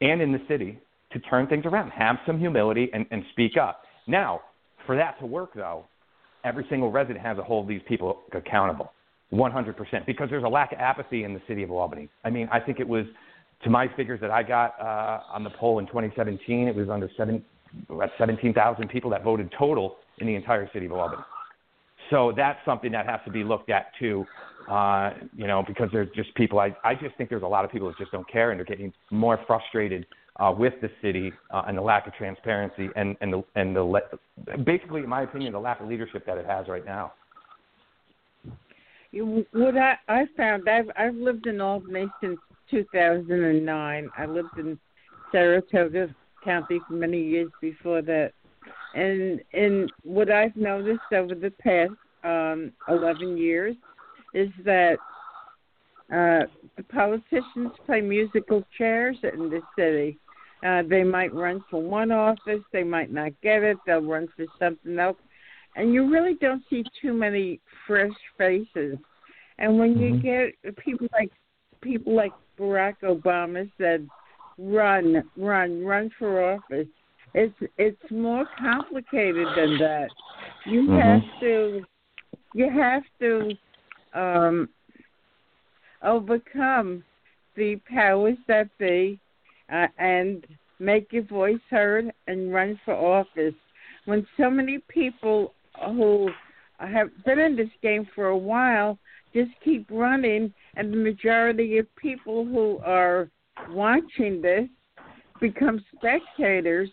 and 0.00 0.22
in 0.22 0.32
the 0.32 0.40
city 0.48 0.78
to 1.12 1.18
turn 1.20 1.46
things 1.48 1.66
around. 1.66 1.90
Have 1.90 2.16
some 2.24 2.38
humility 2.38 2.88
and, 2.94 3.04
and 3.10 3.22
speak 3.32 3.56
up. 3.56 3.82
Now, 4.06 4.40
for 4.86 4.96
that 4.96 5.18
to 5.20 5.26
work, 5.26 5.50
though, 5.54 5.84
every 6.44 6.64
single 6.70 6.90
resident 6.90 7.20
has 7.24 7.36
to 7.36 7.42
hold 7.42 7.68
these 7.68 7.82
people 7.86 8.20
accountable 8.32 8.92
100% 9.32 10.06
because 10.06 10.30
there's 10.30 10.44
a 10.44 10.48
lack 10.48 10.72
of 10.72 10.78
apathy 10.78 11.24
in 11.24 11.34
the 11.34 11.42
city 11.46 11.62
of 11.62 11.70
Albany. 11.70 12.08
I 12.24 12.30
mean, 12.30 12.48
I 12.50 12.60
think 12.60 12.80
it 12.80 12.88
was, 12.88 13.04
to 13.64 13.70
my 13.70 13.88
figures 13.96 14.20
that 14.20 14.30
I 14.30 14.42
got 14.42 14.80
uh, 14.80 15.20
on 15.30 15.44
the 15.44 15.50
poll 15.50 15.78
in 15.78 15.86
2017, 15.86 16.68
it 16.68 16.74
was 16.74 16.88
under 16.88 17.10
seven, 17.16 17.44
17,000 18.16 18.88
people 18.88 19.10
that 19.10 19.24
voted 19.24 19.52
total 19.58 19.96
in 20.18 20.26
the 20.26 20.34
entire 20.34 20.70
city 20.72 20.86
of 20.86 20.92
Albany. 20.92 21.22
So 22.10 22.32
that's 22.36 22.58
something 22.64 22.92
that 22.92 23.06
has 23.06 23.20
to 23.24 23.30
be 23.30 23.44
looked 23.44 23.70
at 23.70 23.92
too, 23.98 24.24
uh, 24.68 25.10
you 25.36 25.46
know, 25.46 25.62
because 25.66 25.88
there's 25.92 26.08
just 26.14 26.34
people. 26.34 26.58
I 26.58 26.74
I 26.84 26.94
just 26.94 27.16
think 27.16 27.30
there's 27.30 27.42
a 27.42 27.46
lot 27.46 27.64
of 27.64 27.70
people 27.70 27.88
that 27.88 27.98
just 27.98 28.12
don't 28.12 28.28
care 28.30 28.50
and 28.50 28.58
they're 28.58 28.64
getting 28.64 28.92
more 29.10 29.38
frustrated 29.46 30.06
uh, 30.38 30.54
with 30.56 30.74
the 30.80 30.90
city 31.02 31.32
uh, 31.50 31.62
and 31.66 31.76
the 31.76 31.82
lack 31.82 32.06
of 32.06 32.14
transparency 32.14 32.88
and 32.96 33.16
and 33.20 33.32
the 33.32 33.42
and 33.56 33.76
the 33.76 33.82
le- 33.82 34.00
basically, 34.64 35.02
in 35.02 35.08
my 35.08 35.22
opinion, 35.22 35.52
the 35.52 35.60
lack 35.60 35.80
of 35.80 35.88
leadership 35.88 36.24
that 36.26 36.38
it 36.38 36.46
has 36.46 36.68
right 36.68 36.84
now. 36.84 37.12
What 39.12 39.76
I 39.76 39.96
I 40.08 40.26
found 40.36 40.68
I've 40.68 40.90
I've 40.96 41.14
lived 41.14 41.46
in 41.46 41.60
Albany 41.60 42.08
since 42.20 42.38
2009. 42.70 44.10
I 44.16 44.26
lived 44.26 44.58
in 44.58 44.78
Saratoga 45.32 46.14
County 46.44 46.80
for 46.86 46.94
many 46.94 47.22
years 47.22 47.50
before 47.60 48.02
that 48.02 48.32
and 48.94 49.40
and 49.52 49.92
what 50.02 50.30
I've 50.30 50.56
noticed 50.56 51.12
over 51.12 51.34
the 51.34 51.50
past 51.50 51.92
um, 52.24 52.72
11 52.88 53.36
years 53.36 53.76
is 54.34 54.48
that 54.64 54.96
uh, 56.10 56.46
the 56.76 56.82
politicians 56.90 57.72
play 57.86 58.00
musical 58.00 58.64
chairs 58.76 59.16
in 59.22 59.50
the 59.50 59.60
city. 59.76 60.18
Uh, 60.66 60.82
they 60.88 61.04
might 61.04 61.32
run 61.34 61.62
for 61.70 61.80
one 61.80 62.10
office, 62.10 62.62
they 62.72 62.82
might 62.82 63.12
not 63.12 63.30
get 63.42 63.62
it, 63.62 63.76
they'll 63.86 64.00
run 64.00 64.26
for 64.36 64.44
something 64.58 64.98
else, 64.98 65.16
and 65.76 65.94
you 65.94 66.10
really 66.10 66.34
don't 66.40 66.64
see 66.68 66.82
too 67.00 67.12
many 67.12 67.60
fresh 67.86 68.10
faces. 68.36 68.98
And 69.58 69.78
when 69.78 69.94
mm-hmm. 69.94 70.26
you 70.26 70.52
get 70.62 70.76
people 70.76 71.06
like 71.12 71.30
people 71.80 72.14
like 72.14 72.32
Barack 72.58 72.96
Obama 73.04 73.70
said, 73.78 74.08
"Run, 74.58 75.22
run, 75.36 75.84
run 75.84 76.10
for 76.18 76.54
office," 76.54 76.88
It's 77.34 77.54
it's 77.76 78.10
more 78.10 78.46
complicated 78.58 79.46
than 79.56 79.78
that. 79.78 80.08
You 80.66 80.82
mm-hmm. 80.82 80.98
have 80.98 81.40
to 81.40 81.82
you 82.54 82.70
have 82.70 83.02
to 83.20 83.50
um, 84.14 84.68
overcome 86.02 87.04
the 87.56 87.80
powers 87.92 88.38
that 88.46 88.68
be 88.78 89.18
uh, 89.72 89.86
and 89.98 90.46
make 90.78 91.12
your 91.12 91.24
voice 91.24 91.60
heard 91.70 92.10
and 92.26 92.52
run 92.52 92.80
for 92.84 92.94
office. 92.94 93.54
When 94.06 94.26
so 94.38 94.48
many 94.48 94.78
people 94.88 95.52
who 95.84 96.30
have 96.78 97.08
been 97.24 97.38
in 97.38 97.56
this 97.56 97.68
game 97.82 98.06
for 98.14 98.28
a 98.28 98.38
while 98.38 98.98
just 99.34 99.50
keep 99.62 99.86
running, 99.90 100.52
and 100.76 100.92
the 100.92 100.96
majority 100.96 101.78
of 101.78 101.86
people 101.96 102.46
who 102.46 102.78
are 102.84 103.28
watching 103.70 104.40
this 104.40 104.68
become 105.40 105.84
spectators, 105.94 106.88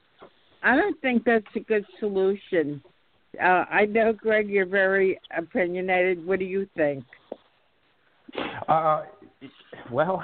I 0.65 0.75
don't 0.75 0.99
think 0.99 1.23
that's 1.25 1.45
a 1.55 1.59
good 1.59 1.85
solution. 1.99 2.81
Uh, 3.39 3.65
I 3.69 3.85
know, 3.85 4.13
Greg, 4.13 4.49
you're 4.49 4.65
very 4.65 5.19
opinionated. 5.37 6.25
What 6.25 6.39
do 6.39 6.45
you 6.45 6.67
think? 6.75 7.03
Uh, 8.67 9.03
well, 9.91 10.23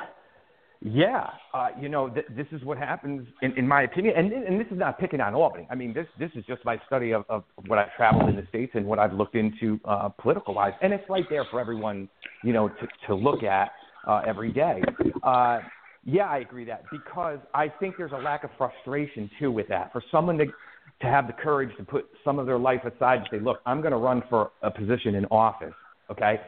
yeah, 0.82 1.28
uh, 1.54 1.70
you 1.80 1.90
know, 1.90 2.10
th- 2.10 2.26
this 2.36 2.48
is 2.52 2.64
what 2.64 2.80
happens, 2.80 3.28
in, 3.44 3.52
in 3.56 3.68
my 3.68 3.84
opinion, 3.84 4.16
and, 4.18 4.34
and 4.34 4.60
this 4.60 4.66
is 4.72 4.80
not 4.80 5.00
picking 5.00 5.22
on 5.22 5.36
Albany. 5.36 5.68
I 5.70 5.76
mean, 5.76 5.94
this 5.94 6.08
this 6.18 6.32
is 6.34 6.44
just 6.48 6.66
my 6.66 6.82
study 6.88 7.14
of, 7.14 7.24
of 7.30 7.44
what 7.68 7.78
I've 7.78 7.94
traveled 7.96 8.28
in 8.28 8.36
the 8.36 8.48
states 8.50 8.72
and 8.74 8.86
what 8.88 8.98
I've 8.98 9.14
looked 9.14 9.36
into 9.36 9.80
uh, 9.86 10.10
political 10.10 10.56
wise, 10.56 10.74
and 10.82 10.92
it's 10.92 11.08
right 11.08 11.26
there 11.30 11.46
for 11.52 11.60
everyone, 11.60 12.10
you 12.44 12.52
know, 12.52 12.68
to 12.68 12.88
to 13.08 13.14
look 13.14 13.44
at 13.44 13.70
uh, 14.08 14.22
every 14.26 14.52
day. 14.52 14.82
Uh, 15.22 15.60
yeah, 16.04 16.26
I 16.26 16.40
agree 16.40 16.66
that 16.66 16.84
because 16.92 17.40
I 17.54 17.68
think 17.68 17.96
there's 17.98 18.12
a 18.12 18.18
lack 18.18 18.44
of 18.44 18.50
frustration 18.58 19.30
too 19.40 19.52
with 19.52 19.68
that. 19.68 19.92
For 19.92 20.04
someone 20.12 20.38
to 20.40 20.46
to 20.46 21.08
have 21.08 21.28
the 21.28 21.34
courage 21.34 21.76
to 21.78 21.84
put 21.84 22.06
some 22.24 22.38
of 22.38 22.46
their 22.46 22.60
life 22.60 22.82
aside 22.86 23.20
and 23.20 23.28
say, 23.32 23.40
look, 23.40 23.60
I'm 23.66 23.82
going 23.82 23.92
to 23.92 23.98
run 23.98 24.22
for 24.30 24.52
a 24.62 24.70
position 24.70 25.16
in 25.16 25.26
office. 25.26 25.74
Okay, 26.12 26.40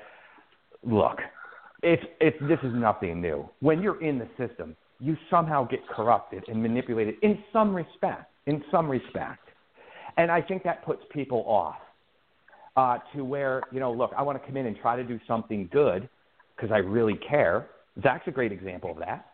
look, 0.83 1.17
it's 1.81 2.03
it's 2.19 2.37
this 2.41 2.59
is 2.63 2.73
nothing 2.73 3.21
new. 3.21 3.47
When 3.59 3.81
you're 3.81 4.01
in 4.03 4.17
the 4.19 4.27
system, 4.37 4.75
you 4.99 5.17
somehow 5.29 5.67
get 5.67 5.87
corrupted 5.87 6.43
and 6.47 6.61
manipulated 6.61 7.15
in 7.21 7.43
some 7.51 7.75
respect. 7.75 8.31
In 8.45 8.61
some 8.71 8.89
respect, 8.89 9.47
and 10.17 10.29
I 10.29 10.41
think 10.41 10.63
that 10.63 10.83
puts 10.83 11.01
people 11.13 11.45
off 11.47 11.77
uh, 12.75 12.97
to 13.15 13.23
where 13.23 13.61
you 13.71 13.79
know, 13.79 13.91
look, 13.91 14.11
I 14.17 14.21
want 14.23 14.41
to 14.41 14.45
come 14.45 14.57
in 14.57 14.65
and 14.65 14.75
try 14.75 14.97
to 14.97 15.03
do 15.03 15.19
something 15.27 15.69
good 15.71 16.09
because 16.55 16.71
I 16.71 16.79
really 16.79 17.17
care. 17.27 17.67
Zach's 18.01 18.27
a 18.27 18.31
great 18.31 18.51
example 18.51 18.91
of 18.91 18.97
that. 18.97 19.32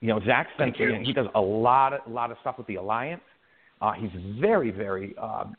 You 0.00 0.08
know, 0.08 0.20
Zach 0.26 0.48
Thank 0.56 0.78
you. 0.78 0.98
he 1.04 1.12
does 1.12 1.26
a 1.34 1.40
lot 1.40 1.92
of 1.92 2.00
a 2.06 2.10
lot 2.10 2.30
of 2.30 2.38
stuff 2.40 2.56
with 2.56 2.66
the 2.66 2.76
alliance. 2.76 3.20
Uh, 3.82 3.92
he's 3.92 4.10
very, 4.40 4.70
very 4.70 5.14
um, 5.18 5.54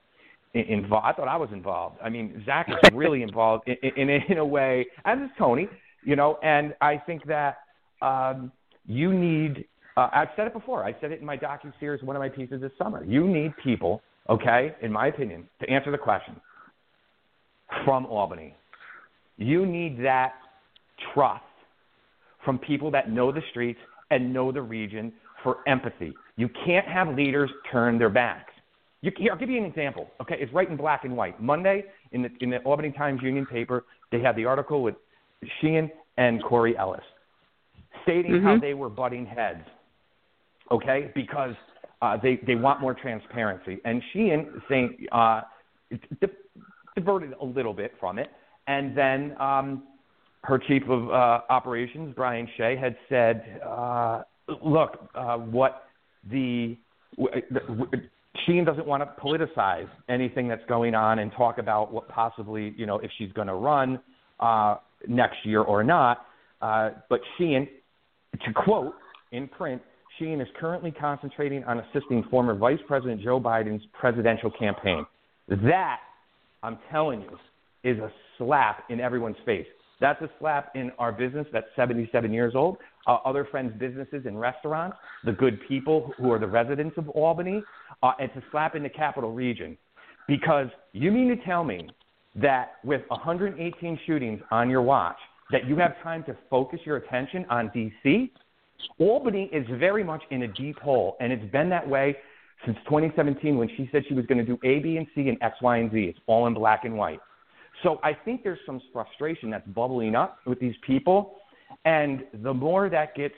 involved. 0.53 1.05
I 1.05 1.13
thought 1.13 1.27
I 1.27 1.37
was 1.37 1.49
involved. 1.51 1.97
I 2.03 2.09
mean, 2.09 2.43
Zach 2.45 2.67
is 2.69 2.75
really 2.93 3.21
involved 3.21 3.67
in, 3.67 3.75
in 3.95 4.09
in 4.09 4.37
a 4.39 4.45
way, 4.45 4.87
as 5.05 5.19
is 5.19 5.29
Tony. 5.37 5.67
You 6.03 6.15
know, 6.15 6.39
and 6.41 6.73
I 6.81 6.97
think 6.97 7.25
that 7.27 7.57
um, 8.01 8.51
you 8.87 9.13
need. 9.13 9.65
Uh, 9.95 10.09
I've 10.11 10.29
said 10.35 10.47
it 10.47 10.53
before. 10.53 10.83
I 10.83 10.95
said 11.01 11.11
it 11.11 11.19
in 11.19 11.25
my 11.25 11.37
docu 11.37 11.71
series, 11.79 12.01
one 12.01 12.15
of 12.15 12.21
my 12.21 12.29
pieces 12.29 12.61
this 12.61 12.71
summer. 12.77 13.03
You 13.03 13.27
need 13.27 13.51
people, 13.63 14.01
okay, 14.29 14.73
in 14.81 14.91
my 14.91 15.07
opinion, 15.07 15.47
to 15.59 15.69
answer 15.69 15.91
the 15.91 15.97
question 15.97 16.39
from 17.85 18.05
Albany. 18.05 18.55
You 19.37 19.65
need 19.65 20.03
that 20.03 20.33
trust 21.13 21.43
from 22.43 22.57
people 22.57 22.89
that 22.91 23.11
know 23.11 23.31
the 23.31 23.41
streets 23.51 23.79
and 24.11 24.31
know 24.31 24.51
the 24.51 24.61
region 24.61 25.11
for 25.43 25.57
empathy. 25.67 26.13
You 26.35 26.49
can't 26.65 26.87
have 26.87 27.15
leaders 27.15 27.49
turn 27.71 27.97
their 27.97 28.09
backs. 28.09 28.53
You, 29.01 29.11
here, 29.17 29.31
I'll 29.31 29.39
give 29.39 29.49
you 29.49 29.57
an 29.57 29.65
example. 29.65 30.11
Okay, 30.21 30.35
it's 30.39 30.53
right 30.53 30.69
in 30.69 30.77
black 30.77 31.05
and 31.05 31.17
white. 31.17 31.41
Monday 31.41 31.85
in 32.11 32.21
the 32.21 32.29
in 32.41 32.51
the 32.51 32.59
Albany 32.59 32.91
Times 32.91 33.21
Union 33.23 33.45
paper, 33.45 33.85
they 34.11 34.21
had 34.21 34.35
the 34.35 34.45
article 34.45 34.83
with 34.83 34.95
Sheehan 35.59 35.89
and 36.17 36.43
Corey 36.43 36.77
Ellis, 36.77 37.01
stating 38.03 38.33
mm-hmm. 38.33 38.45
how 38.45 38.59
they 38.59 38.75
were 38.75 38.89
butting 38.89 39.25
heads. 39.25 39.63
Okay, 40.69 41.11
because 41.15 41.55
uh, 42.01 42.17
they 42.21 42.39
they 42.45 42.55
want 42.55 42.79
more 42.79 42.93
transparency, 42.93 43.79
and 43.85 44.03
Sheehan 44.13 44.61
saying 44.69 45.07
uh, 45.11 45.41
di- 45.89 46.27
diverted 46.95 47.33
a 47.41 47.45
little 47.45 47.73
bit 47.73 47.93
from 47.99 48.19
it, 48.19 48.29
and 48.67 48.95
then 48.95 49.35
um, 49.39 49.83
her 50.43 50.57
chief 50.57 50.83
of 50.89 51.09
uh, 51.09 51.41
operations, 51.49 52.13
Brian 52.15 52.47
Shea, 52.57 52.75
had 52.75 52.95
said, 53.09 53.61
uh, 53.65 54.23
"Look, 54.63 54.97
uh, 55.13 55.37
what 55.37 55.83
the, 56.29 56.77
the 57.17 57.61
Sheehan 58.45 58.65
doesn't 58.65 58.87
want 58.87 59.03
to 59.03 59.21
politicize 59.21 59.89
anything 60.09 60.47
that's 60.47 60.65
going 60.67 60.95
on 60.95 61.19
and 61.19 61.31
talk 61.33 61.57
about 61.57 61.91
what 61.91 62.07
possibly, 62.07 62.73
you 62.77 62.85
know, 62.85 62.97
if 62.99 63.11
she's 63.17 63.31
going 63.33 63.47
to 63.47 63.55
run 63.55 63.99
uh, 64.39 64.77
next 65.07 65.37
year 65.43 65.61
or 65.61 65.83
not. 65.83 66.25
Uh, 66.61 66.91
but 67.09 67.19
Sheehan, 67.37 67.67
to 68.45 68.53
quote 68.53 68.93
in 69.31 69.47
print, 69.47 69.81
Sheehan 70.17 70.41
is 70.41 70.47
currently 70.59 70.91
concentrating 70.91 71.63
on 71.65 71.79
assisting 71.79 72.23
former 72.29 72.55
Vice 72.55 72.79
President 72.87 73.21
Joe 73.21 73.39
Biden's 73.39 73.83
presidential 73.93 74.51
campaign. 74.51 75.05
That, 75.47 75.97
I'm 76.63 76.77
telling 76.91 77.21
you, 77.21 77.37
is 77.83 77.97
a 77.99 78.11
slap 78.37 78.83
in 78.89 78.99
everyone's 78.99 79.37
face. 79.45 79.65
That's 80.01 80.21
a 80.23 80.29
slap 80.39 80.75
in 80.75 80.91
our 80.97 81.11
business 81.11 81.45
that's 81.53 81.67
77 81.75 82.33
years 82.33 82.53
old, 82.55 82.77
uh, 83.05 83.17
other 83.23 83.45
friends' 83.45 83.73
businesses 83.79 84.25
and 84.25 84.37
restaurants, 84.39 84.97
the 85.23 85.31
good 85.31 85.59
people 85.67 86.11
who 86.17 86.31
are 86.31 86.39
the 86.39 86.47
residents 86.47 86.97
of 86.97 87.07
Albany, 87.09 87.63
uh, 88.01 88.13
and 88.19 88.33
to 88.33 88.43
slap 88.51 88.75
in 88.75 88.81
the 88.81 88.89
capital 88.89 89.31
region. 89.31 89.77
Because 90.27 90.67
you 90.91 91.11
mean 91.11 91.29
to 91.29 91.35
tell 91.45 91.63
me 91.63 91.87
that 92.35 92.73
with 92.83 93.01
118 93.09 93.99
shootings 94.05 94.41
on 94.49 94.69
your 94.69 94.81
watch, 94.81 95.17
that 95.51 95.67
you 95.67 95.77
have 95.77 95.93
time 96.01 96.23
to 96.23 96.35
focus 96.49 96.79
your 96.83 96.97
attention 96.97 97.45
on 97.49 97.69
D.C.? 97.73 98.31
Albany 98.97 99.49
is 99.53 99.67
very 99.77 100.03
much 100.03 100.23
in 100.31 100.43
a 100.43 100.47
deep 100.47 100.79
hole, 100.79 101.15
and 101.19 101.31
it's 101.31 101.51
been 101.51 101.69
that 101.69 101.87
way 101.87 102.17
since 102.65 102.77
2017 102.85 103.55
when 103.57 103.69
she 103.77 103.87
said 103.91 104.03
she 104.07 104.15
was 104.15 104.25
going 104.25 104.37
to 104.39 104.45
do 104.45 104.57
A, 104.63 104.79
B, 104.79 104.97
and 104.97 105.05
C 105.13 105.29
and 105.29 105.37
X, 105.41 105.57
Y, 105.61 105.77
and 105.77 105.91
Z. 105.91 106.03
It's 106.05 106.19
all 106.25 106.47
in 106.47 106.55
black 106.55 106.85
and 106.85 106.97
white. 106.97 107.19
So 107.83 107.99
I 108.03 108.13
think 108.13 108.43
there's 108.43 108.59
some 108.65 108.81
frustration 108.93 109.49
that's 109.49 109.67
bubbling 109.67 110.15
up 110.15 110.39
with 110.45 110.59
these 110.59 110.75
people, 110.85 111.35
and 111.85 112.23
the 112.43 112.53
more 112.53 112.89
that 112.89 113.15
gets 113.15 113.35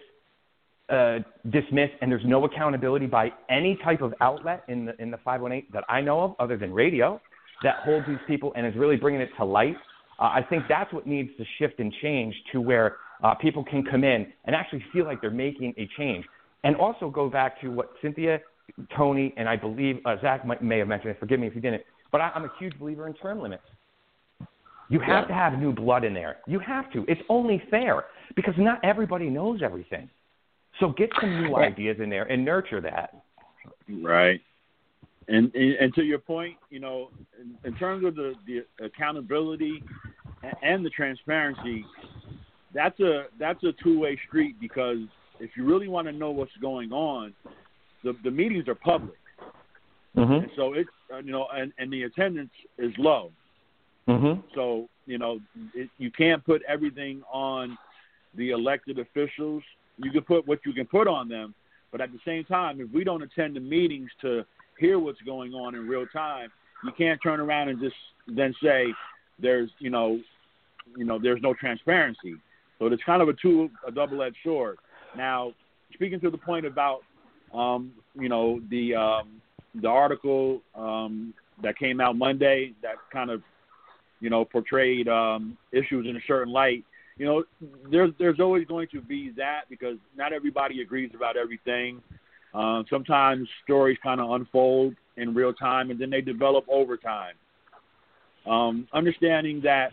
uh, 0.90 1.20
dismissed 1.50 1.94
and 2.02 2.12
there's 2.12 2.26
no 2.26 2.44
accountability 2.46 3.06
by 3.06 3.32
any 3.50 3.80
type 3.84 4.02
of 4.02 4.14
outlet 4.20 4.64
in 4.68 4.86
the 4.86 5.02
in 5.02 5.12
the 5.12 5.18
518 5.18 5.70
that 5.72 5.84
I 5.88 6.02
know 6.02 6.22
of, 6.22 6.36
other 6.40 6.58
than 6.58 6.74
radio, 6.74 7.22
that 7.64 7.78
holds 7.84 8.06
these 8.08 8.18
people 8.28 8.52
and 8.56 8.68
is 8.68 8.74
really 8.76 8.98
bringing 8.98 9.22
it 9.22 9.30
to 9.38 9.46
light. 9.46 9.76
Uh, 10.20 10.24
I 10.24 10.42
think 10.48 10.64
that's 10.68 10.92
what 10.94 11.08
needs 11.08 11.30
to 11.38 11.46
shift 11.58 11.80
and 11.80 11.94
change 12.02 12.36
to 12.52 12.62
where 12.62 12.98
uh, 13.24 13.34
people 13.36 13.64
can 13.64 13.84
come 13.84 14.04
in 14.04 14.32
and 14.46 14.56
actually 14.56 14.84
feel 14.92 15.06
like 15.06 15.22
they're 15.22 15.32
making 15.32 15.74
a 15.78 15.90
change. 15.98 16.26
And 16.64 16.76
also 16.76 17.10
go 17.10 17.30
back 17.30 17.60
to 17.62 17.70
what 17.70 17.90
Cynthia, 18.02 18.40
Tony, 18.96 19.34
and 19.38 19.50
I 19.50 19.56
believe 19.56 19.98
uh, 20.06 20.16
Zach 20.22 20.46
might, 20.46 20.62
may 20.62 20.80
have 20.80 20.88
mentioned. 20.88 21.16
Forgive 21.20 21.40
me 21.40 21.48
if 21.48 21.56
you 21.56 21.62
didn't. 21.62 21.82
But 22.12 22.22
I, 22.22 22.32
I'm 22.36 22.44
a 22.44 22.52
huge 22.60 22.78
believer 22.80 23.08
in 23.08 23.14
term 23.16 23.42
limits. 23.42 23.64
You 24.94 25.00
have 25.00 25.24
yeah. 25.24 25.28
to 25.30 25.34
have 25.34 25.60
new 25.60 25.74
blood 25.74 26.04
in 26.04 26.14
there. 26.14 26.38
You 26.46 26.60
have 26.60 26.92
to. 26.92 27.04
It's 27.08 27.22
only 27.28 27.64
fair 27.72 28.06
because 28.36 28.54
not 28.60 28.80
everybody 28.86 29.28
knows 29.28 29.62
everything. 29.64 30.08
So 30.80 30.90
get 30.90 31.10
some 31.20 31.42
new 31.42 31.56
ideas 31.56 31.98
in 32.00 32.12
there 32.12 32.26
and 32.26 32.46
nurture 32.46 32.80
that. 32.82 33.24
Right. 33.90 34.40
And, 35.28 35.52
and, 35.56 35.74
and 35.78 35.94
to 35.96 36.04
your 36.04 36.20
point, 36.20 36.58
you 36.70 36.80
know, 36.80 37.10
in, 37.42 37.58
in 37.68 37.76
terms 37.80 38.06
of 38.06 38.14
the, 38.14 38.36
the 38.46 38.66
accountability 38.86 39.82
and 40.62 40.86
the 40.86 40.92
transparency, 40.92 41.84
that's 42.72 43.00
a 43.00 43.26
that's 43.40 43.64
a 43.64 43.72
two 43.84 44.00
way 44.00 44.20
street 44.28 44.58
because 44.62 44.98
if 45.40 45.50
you 45.58 45.66
really 45.66 45.88
want 45.88 46.06
to 46.06 46.12
know 46.14 46.30
what's 46.30 46.56
going 46.62 46.92
on, 46.92 47.34
the 48.04 48.14
the 48.24 48.32
meetings 48.32 48.68
are 48.68 48.76
public, 48.76 49.18
mm-hmm. 50.16 50.34
and 50.34 50.52
so 50.56 50.74
it's 50.74 50.90
uh, 51.12 51.18
you 51.18 51.32
know, 51.32 51.48
and 51.52 51.72
and 51.80 51.92
the 51.92 52.04
attendance 52.04 52.52
is 52.78 52.92
low. 52.98 53.32
Mm-hmm. 54.08 54.42
So 54.56 54.88
you 55.06 55.18
know, 55.18 55.40
it, 55.74 55.90
you 55.98 56.12
can't 56.12 56.44
put 56.46 56.62
everything 56.68 57.22
on 57.32 57.78
the 58.36 58.52
elected 58.52 59.00
officials. 59.00 59.64
You 59.98 60.12
can 60.12 60.22
put 60.24 60.48
what 60.48 60.60
you 60.66 60.74
can 60.74 60.86
put 60.86 61.08
on 61.08 61.28
them, 61.28 61.54
but 61.92 62.02
at 62.02 62.12
the 62.12 62.20
same 62.26 62.44
time, 62.46 62.82
if 62.82 62.92
we 62.92 63.04
don't 63.04 63.22
attend 63.22 63.56
the 63.56 63.60
meetings 63.60 64.10
to 64.22 64.44
hear 64.80 65.00
what's 65.00 65.22
going 65.22 65.54
on 65.54 65.76
in 65.76 65.88
real 65.88 66.06
time, 66.08 66.50
you 66.84 66.92
can't 66.98 67.20
turn 67.22 67.40
around 67.40 67.70
and 67.70 67.80
just 67.80 67.96
then 68.28 68.54
say 68.62 68.88
there's 69.40 69.70
you 69.80 69.90
know, 69.90 70.20
you 70.98 71.06
know, 71.06 71.20
there's 71.22 71.42
no 71.42 71.54
transparency. 71.54 72.36
So 72.80 72.88
it's 72.88 73.04
kind 73.04 73.22
of 73.22 73.30
a 73.30 73.34
two 73.34 73.70
a 73.88 73.92
double 73.92 74.22
edged 74.24 74.38
sword. 74.44 74.78
Now, 75.16 75.54
speaking 75.94 76.20
to 76.22 76.30
the 76.30 76.38
point 76.38 76.66
about 76.66 77.02
um, 77.54 77.92
you 78.16 78.30
know 78.30 78.62
the 78.70 78.96
um, 78.96 79.42
the 79.76 79.88
article 79.88 80.62
um, 80.76 81.34
that 81.62 81.78
came 81.78 82.02
out 82.02 82.16
Monday 82.16 82.74
that 82.82 82.96
kind 83.12 83.30
of 83.30 83.42
you 84.24 84.30
know 84.30 84.46
portrayed 84.46 85.10
um, 85.10 85.58
issues 85.74 86.08
in 86.08 86.16
a 86.16 86.20
certain 86.26 86.52
light. 86.52 86.86
You 87.18 87.26
know, 87.26 87.44
there's 87.92 88.12
there's 88.18 88.40
always 88.40 88.66
going 88.66 88.88
to 88.94 89.02
be 89.02 89.32
that 89.36 89.64
because 89.70 89.98
not 90.16 90.32
everybody 90.32 90.82
agrees 90.82 91.12
about 91.14 91.36
everything. 91.36 92.02
Uh, 92.54 92.84
sometimes 92.90 93.48
stories 93.64 93.98
kind 94.02 94.22
of 94.22 94.32
unfold 94.32 94.96
in 95.18 95.34
real 95.34 95.54
time 95.54 95.92
and 95.92 96.00
then 96.00 96.10
they 96.10 96.22
develop 96.22 96.64
over 96.70 96.96
time. 96.96 97.34
Um, 98.48 98.88
understanding 98.94 99.60
that 99.64 99.92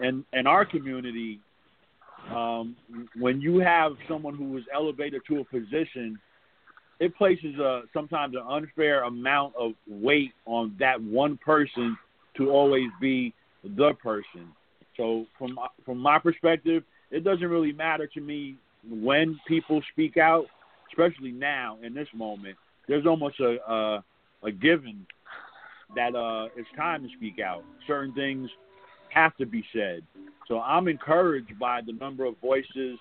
in 0.00 0.24
in 0.32 0.48
our 0.48 0.64
community, 0.64 1.38
um, 2.34 2.74
when 3.16 3.40
you 3.40 3.60
have 3.60 3.92
someone 4.08 4.34
who 4.34 4.56
is 4.56 4.64
elevated 4.74 5.22
to 5.28 5.38
a 5.38 5.44
position, 5.44 6.18
it 6.98 7.16
places 7.16 7.56
a 7.60 7.82
sometimes 7.92 8.34
an 8.34 8.42
unfair 8.48 9.04
amount 9.04 9.54
of 9.56 9.72
weight 9.88 10.32
on 10.44 10.74
that 10.80 11.00
one 11.00 11.36
person 11.36 11.96
to 12.36 12.50
always 12.50 12.90
be 13.00 13.32
the 13.64 13.94
person. 14.02 14.52
So 14.96 15.26
from 15.38 15.58
from 15.84 15.98
my 15.98 16.18
perspective, 16.18 16.84
it 17.10 17.24
doesn't 17.24 17.48
really 17.48 17.72
matter 17.72 18.06
to 18.08 18.20
me 18.20 18.56
when 18.88 19.38
people 19.48 19.82
speak 19.92 20.16
out, 20.16 20.46
especially 20.90 21.32
now 21.32 21.78
in 21.82 21.94
this 21.94 22.08
moment. 22.14 22.56
There's 22.86 23.06
almost 23.06 23.40
a 23.40 23.58
a, 23.70 24.04
a 24.44 24.52
given 24.52 25.06
that 25.96 26.14
uh, 26.14 26.48
it's 26.56 26.68
time 26.76 27.02
to 27.02 27.08
speak 27.16 27.38
out. 27.40 27.62
Certain 27.86 28.14
things 28.14 28.50
have 29.12 29.36
to 29.36 29.46
be 29.46 29.64
said. 29.72 30.02
So 30.48 30.60
I'm 30.60 30.88
encouraged 30.88 31.58
by 31.58 31.80
the 31.86 31.92
number 31.92 32.24
of 32.24 32.34
voices 32.40 32.98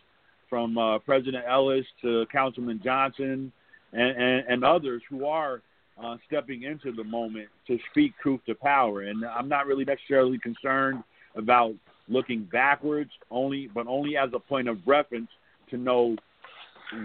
from 0.49 0.77
uh, 0.77 0.99
President 0.99 1.43
Ellis 1.47 1.85
to 2.03 2.25
Councilman 2.31 2.79
Johnson 2.83 3.51
and, 3.91 4.17
and, 4.17 4.47
and 4.47 4.63
others 4.63 5.01
who 5.09 5.25
are 5.25 5.61
uh, 6.01 6.17
stepping 6.27 6.63
into 6.63 6.91
the 6.91 7.03
moment 7.03 7.47
to 7.67 7.77
speak 7.91 8.13
truth 8.21 8.41
to 8.47 8.55
power. 8.55 9.01
And 9.01 9.25
I'm 9.25 9.47
not 9.47 9.67
really 9.67 9.85
necessarily 9.85 10.39
concerned 10.39 11.03
about 11.35 11.73
looking 12.07 12.43
backwards, 12.51 13.11
only 13.31 13.67
but 13.67 13.87
only 13.87 14.17
as 14.17 14.29
a 14.33 14.39
point 14.39 14.67
of 14.67 14.77
reference 14.85 15.29
to 15.69 15.77
know 15.77 16.15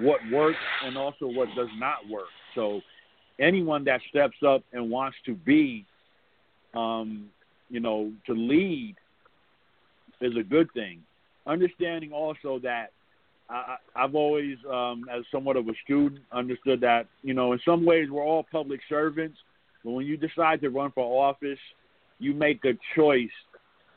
what 0.00 0.20
works 0.30 0.58
and 0.84 0.96
also 0.96 1.26
what 1.26 1.48
does 1.56 1.68
not 1.78 2.08
work. 2.10 2.28
So 2.54 2.80
anyone 3.38 3.84
that 3.84 4.00
steps 4.10 4.36
up 4.46 4.62
and 4.72 4.90
wants 4.90 5.16
to 5.26 5.34
be, 5.34 5.84
um, 6.74 7.30
you 7.70 7.80
know, 7.80 8.12
to 8.26 8.32
lead 8.32 8.96
is 10.20 10.36
a 10.36 10.42
good 10.42 10.70
thing. 10.72 11.02
Understanding 11.46 12.12
also 12.12 12.58
that 12.60 12.92
I, 13.50 13.76
I've 13.96 14.14
always, 14.14 14.56
um, 14.70 15.06
as 15.10 15.24
somewhat 15.32 15.56
of 15.56 15.68
a 15.68 15.72
student, 15.84 16.20
understood 16.32 16.80
that 16.82 17.06
you 17.22 17.34
know 17.34 17.52
in 17.52 17.60
some 17.64 17.84
ways 17.84 18.10
we're 18.10 18.24
all 18.24 18.44
public 18.50 18.80
servants, 18.88 19.38
but 19.84 19.92
when 19.92 20.06
you 20.06 20.16
decide 20.16 20.60
to 20.60 20.70
run 20.70 20.92
for 20.92 21.26
office, 21.26 21.58
you 22.18 22.34
make 22.34 22.64
a 22.64 22.72
choice 22.94 23.30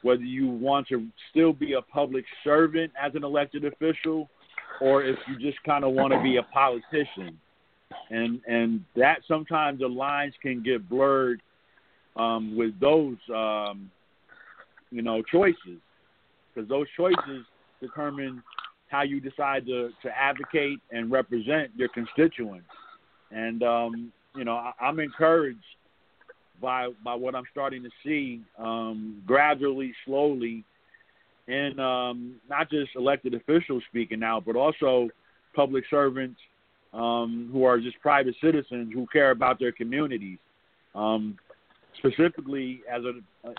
whether 0.03 0.24
you 0.24 0.48
want 0.48 0.88
to 0.88 1.08
still 1.29 1.53
be 1.53 1.74
a 1.74 1.81
public 1.81 2.25
servant 2.43 2.91
as 3.00 3.13
an 3.15 3.24
elected 3.24 3.65
official, 3.65 4.29
or 4.79 5.03
if 5.03 5.17
you 5.27 5.38
just 5.38 5.62
kind 5.63 5.84
of 5.84 5.91
want 5.93 6.12
to 6.13 6.22
be 6.22 6.38
a 6.38 6.43
politician, 6.43 7.38
and 8.10 8.41
and 8.48 8.84
that 8.96 9.20
sometimes 9.27 9.79
the 9.79 9.88
lines 9.88 10.34
can 10.41 10.63
get 10.63 10.88
blurred 10.89 11.41
um, 12.15 12.55
with 12.55 12.79
those 12.79 13.17
um, 13.34 13.91
you 14.91 15.01
know 15.01 15.22
choices. 15.22 15.79
Because 16.53 16.67
those 16.67 16.88
choices 16.98 17.46
determine 17.79 18.43
how 18.91 19.03
you 19.03 19.21
decide 19.21 19.65
to, 19.65 19.89
to 20.03 20.10
advocate 20.17 20.79
and 20.91 21.10
represent 21.10 21.71
your 21.75 21.88
constituents. 21.89 22.67
And 23.31 23.63
um, 23.63 24.12
you 24.36 24.43
know, 24.43 24.55
I, 24.55 24.74
I'm 24.79 25.00
encouraged 25.00 25.60
by 26.62 26.89
by 27.03 27.15
what 27.15 27.33
I'm 27.33 27.45
starting 27.51 27.83
to 27.83 27.89
see 28.03 28.41
um, 28.60 29.24
gradually, 29.25 29.93
slowly, 30.05 30.63
in 31.48 31.79
um, 31.79 32.36
not 32.50 32.69
just 32.69 32.91
elected 32.95 33.33
officials 33.33 33.83
speaking 33.89 34.24
out, 34.24 34.45
but 34.45 34.55
also 34.55 35.10
public 35.55 35.86
servants 35.89 36.39
um, 36.93 37.50
who 37.51 37.63
are 37.63 37.79
just 37.79 38.00
private 38.01 38.36
citizens 38.43 38.91
who 38.93 39.07
care 39.12 39.31
about 39.31 39.60
their 39.60 39.71
communities. 39.71 40.38
Um, 40.93 41.38
specifically, 41.98 42.81
as 42.91 43.03
a 43.03 43.13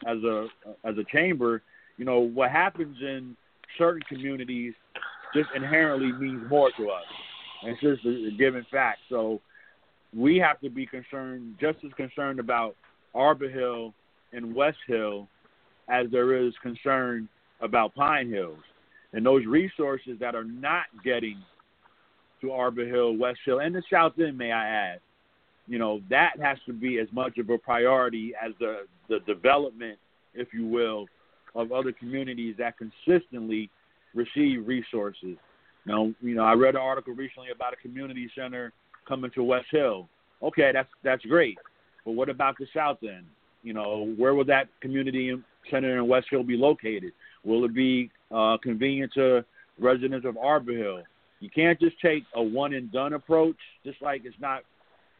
as 0.06 0.18
a 0.22 0.46
as 0.84 0.98
a 0.98 1.04
chamber, 1.10 1.62
you 1.96 2.04
know 2.04 2.20
what 2.20 2.50
happens 2.50 2.98
in 3.00 3.34
certain 3.78 4.02
communities 4.06 4.74
just 5.34 5.48
inherently 5.54 6.12
means 6.12 6.48
more 6.48 6.70
to 6.76 6.90
us. 6.90 7.04
And 7.62 7.72
it's 7.72 7.80
just 7.80 8.04
a, 8.04 8.28
a 8.28 8.30
given 8.32 8.66
fact. 8.70 9.00
So 9.08 9.40
we 10.14 10.36
have 10.38 10.60
to 10.60 10.70
be 10.70 10.86
concerned, 10.86 11.56
just 11.60 11.78
as 11.84 11.92
concerned 11.94 12.38
about 12.38 12.76
Arbor 13.14 13.48
Hill 13.48 13.94
and 14.32 14.54
West 14.54 14.78
Hill 14.86 15.28
as 15.88 16.06
there 16.10 16.36
is 16.36 16.54
concern 16.62 17.28
about 17.60 17.94
Pine 17.94 18.30
Hills. 18.30 18.58
And 19.12 19.24
those 19.24 19.44
resources 19.46 20.18
that 20.20 20.34
are 20.34 20.44
not 20.44 20.84
getting 21.04 21.38
to 22.40 22.52
Arbor 22.52 22.86
Hill, 22.86 23.16
West 23.16 23.40
Hill, 23.44 23.60
and 23.60 23.74
the 23.74 23.82
South 23.90 24.18
End, 24.18 24.36
may 24.36 24.52
I 24.52 24.66
add, 24.66 25.00
you 25.68 25.78
know, 25.78 26.00
that 26.10 26.32
has 26.40 26.58
to 26.66 26.72
be 26.72 26.98
as 26.98 27.08
much 27.12 27.38
of 27.38 27.48
a 27.50 27.58
priority 27.58 28.32
as 28.42 28.52
the, 28.58 28.86
the 29.08 29.20
development, 29.20 29.98
if 30.34 30.52
you 30.52 30.66
will, 30.66 31.06
of 31.54 31.72
other 31.72 31.92
communities 31.92 32.56
that 32.58 32.74
consistently 32.78 33.70
receive 34.14 34.66
resources. 34.66 35.36
Now, 35.86 36.12
you 36.20 36.34
know, 36.34 36.44
I 36.44 36.52
read 36.54 36.74
an 36.74 36.80
article 36.80 37.14
recently 37.14 37.48
about 37.54 37.72
a 37.72 37.76
community 37.76 38.30
center 38.34 38.72
coming 39.06 39.30
to 39.34 39.42
West 39.42 39.66
Hill. 39.70 40.08
Okay, 40.42 40.70
that's 40.72 40.88
that's 41.02 41.24
great, 41.24 41.58
but 42.04 42.12
what 42.12 42.28
about 42.28 42.56
the 42.58 42.66
South 42.74 42.98
End? 43.02 43.26
You 43.62 43.72
know, 43.72 44.12
where 44.16 44.34
will 44.34 44.44
that 44.46 44.68
community 44.80 45.32
center 45.70 45.98
in 45.98 46.08
West 46.08 46.26
Hill 46.30 46.42
be 46.42 46.56
located? 46.56 47.12
Will 47.44 47.64
it 47.64 47.74
be 47.74 48.10
uh, 48.30 48.56
convenient 48.62 49.12
to 49.14 49.44
residents 49.78 50.26
of 50.26 50.36
Arbor 50.36 50.72
Hill? 50.72 51.02
You 51.40 51.50
can't 51.50 51.78
just 51.80 52.00
take 52.00 52.24
a 52.34 52.42
one 52.42 52.74
and 52.74 52.90
done 52.92 53.14
approach. 53.14 53.56
Just 53.84 54.00
like 54.00 54.22
it's 54.24 54.36
not, 54.40 54.62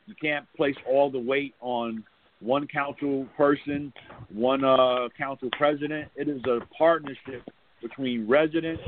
you 0.06 0.14
can't 0.20 0.46
place 0.56 0.76
all 0.88 1.10
the 1.10 1.18
weight 1.18 1.54
on 1.60 2.04
one 2.40 2.66
council 2.66 3.26
person, 3.36 3.92
one 4.32 4.64
uh, 4.64 5.08
council 5.16 5.48
president. 5.56 6.08
It 6.16 6.28
is 6.28 6.40
a 6.44 6.60
partnership 6.76 7.48
between 7.82 8.28
residents, 8.28 8.82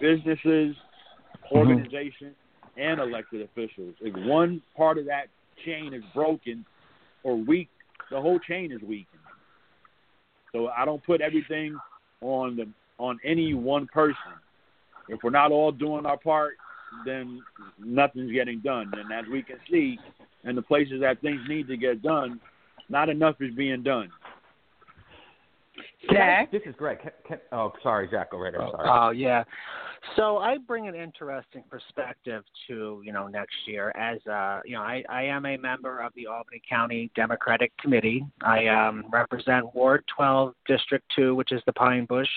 businesses, 0.00 0.74
mm-hmm. 0.74 1.56
organizations, 1.56 2.34
mm-hmm. 2.34 2.80
and 2.80 3.00
elected 3.00 3.42
officials. 3.42 3.94
If 4.00 4.14
one 4.26 4.62
part 4.76 4.98
of 4.98 5.06
that 5.06 5.26
chain 5.64 5.94
is 5.94 6.02
broken 6.14 6.64
or 7.22 7.36
weak, 7.36 7.68
the 8.10 8.20
whole 8.20 8.38
chain 8.38 8.72
is 8.72 8.80
weakened. 8.82 9.20
So 10.52 10.68
I 10.68 10.84
don't 10.84 11.04
put 11.04 11.20
everything 11.20 11.76
on 12.20 12.56
the 12.56 12.68
on 12.98 13.18
any 13.24 13.54
one 13.54 13.86
person. 13.88 14.14
If 15.08 15.20
we're 15.22 15.30
not 15.30 15.50
all 15.50 15.72
doing 15.72 16.06
our 16.06 16.16
part, 16.16 16.52
then 17.04 17.40
nothing's 17.78 18.32
getting 18.32 18.60
done. 18.60 18.92
And 18.94 19.12
as 19.12 19.24
we 19.30 19.42
can 19.42 19.56
see, 19.70 19.98
in 20.44 20.54
the 20.54 20.62
places 20.62 21.00
that 21.00 21.20
things 21.20 21.40
need 21.48 21.66
to 21.68 21.76
get 21.76 22.02
done, 22.02 22.40
not 22.88 23.08
enough 23.08 23.36
is 23.40 23.54
being 23.54 23.82
done. 23.82 24.10
Zach, 26.12 26.52
this 26.52 26.62
is 26.66 26.74
Greg. 26.76 27.00
Can, 27.00 27.10
can, 27.26 27.38
oh, 27.52 27.72
sorry, 27.82 28.08
Zach. 28.10 28.30
Go 28.30 28.38
right. 28.38 28.54
Oh, 28.56 28.70
sorry. 28.72 28.88
Oh, 28.88 29.10
yeah. 29.10 29.44
So 30.16 30.38
I 30.38 30.58
bring 30.58 30.86
an 30.86 30.94
interesting 30.94 31.64
perspective 31.68 32.44
to 32.68 33.02
you 33.04 33.12
know 33.12 33.26
next 33.26 33.54
year. 33.66 33.90
As 33.96 34.18
uh, 34.26 34.60
you 34.64 34.76
know, 34.76 34.82
I, 34.82 35.02
I 35.08 35.22
am 35.22 35.46
a 35.46 35.56
member 35.56 36.00
of 36.00 36.12
the 36.14 36.26
Albany 36.26 36.60
County 36.68 37.10
Democratic 37.16 37.72
Committee. 37.78 38.24
I 38.42 38.66
um, 38.66 39.04
represent 39.10 39.74
Ward 39.74 40.04
12, 40.14 40.54
District 40.66 41.04
2, 41.16 41.34
which 41.34 41.52
is 41.52 41.62
the 41.66 41.72
Pine 41.72 42.04
Bush 42.04 42.28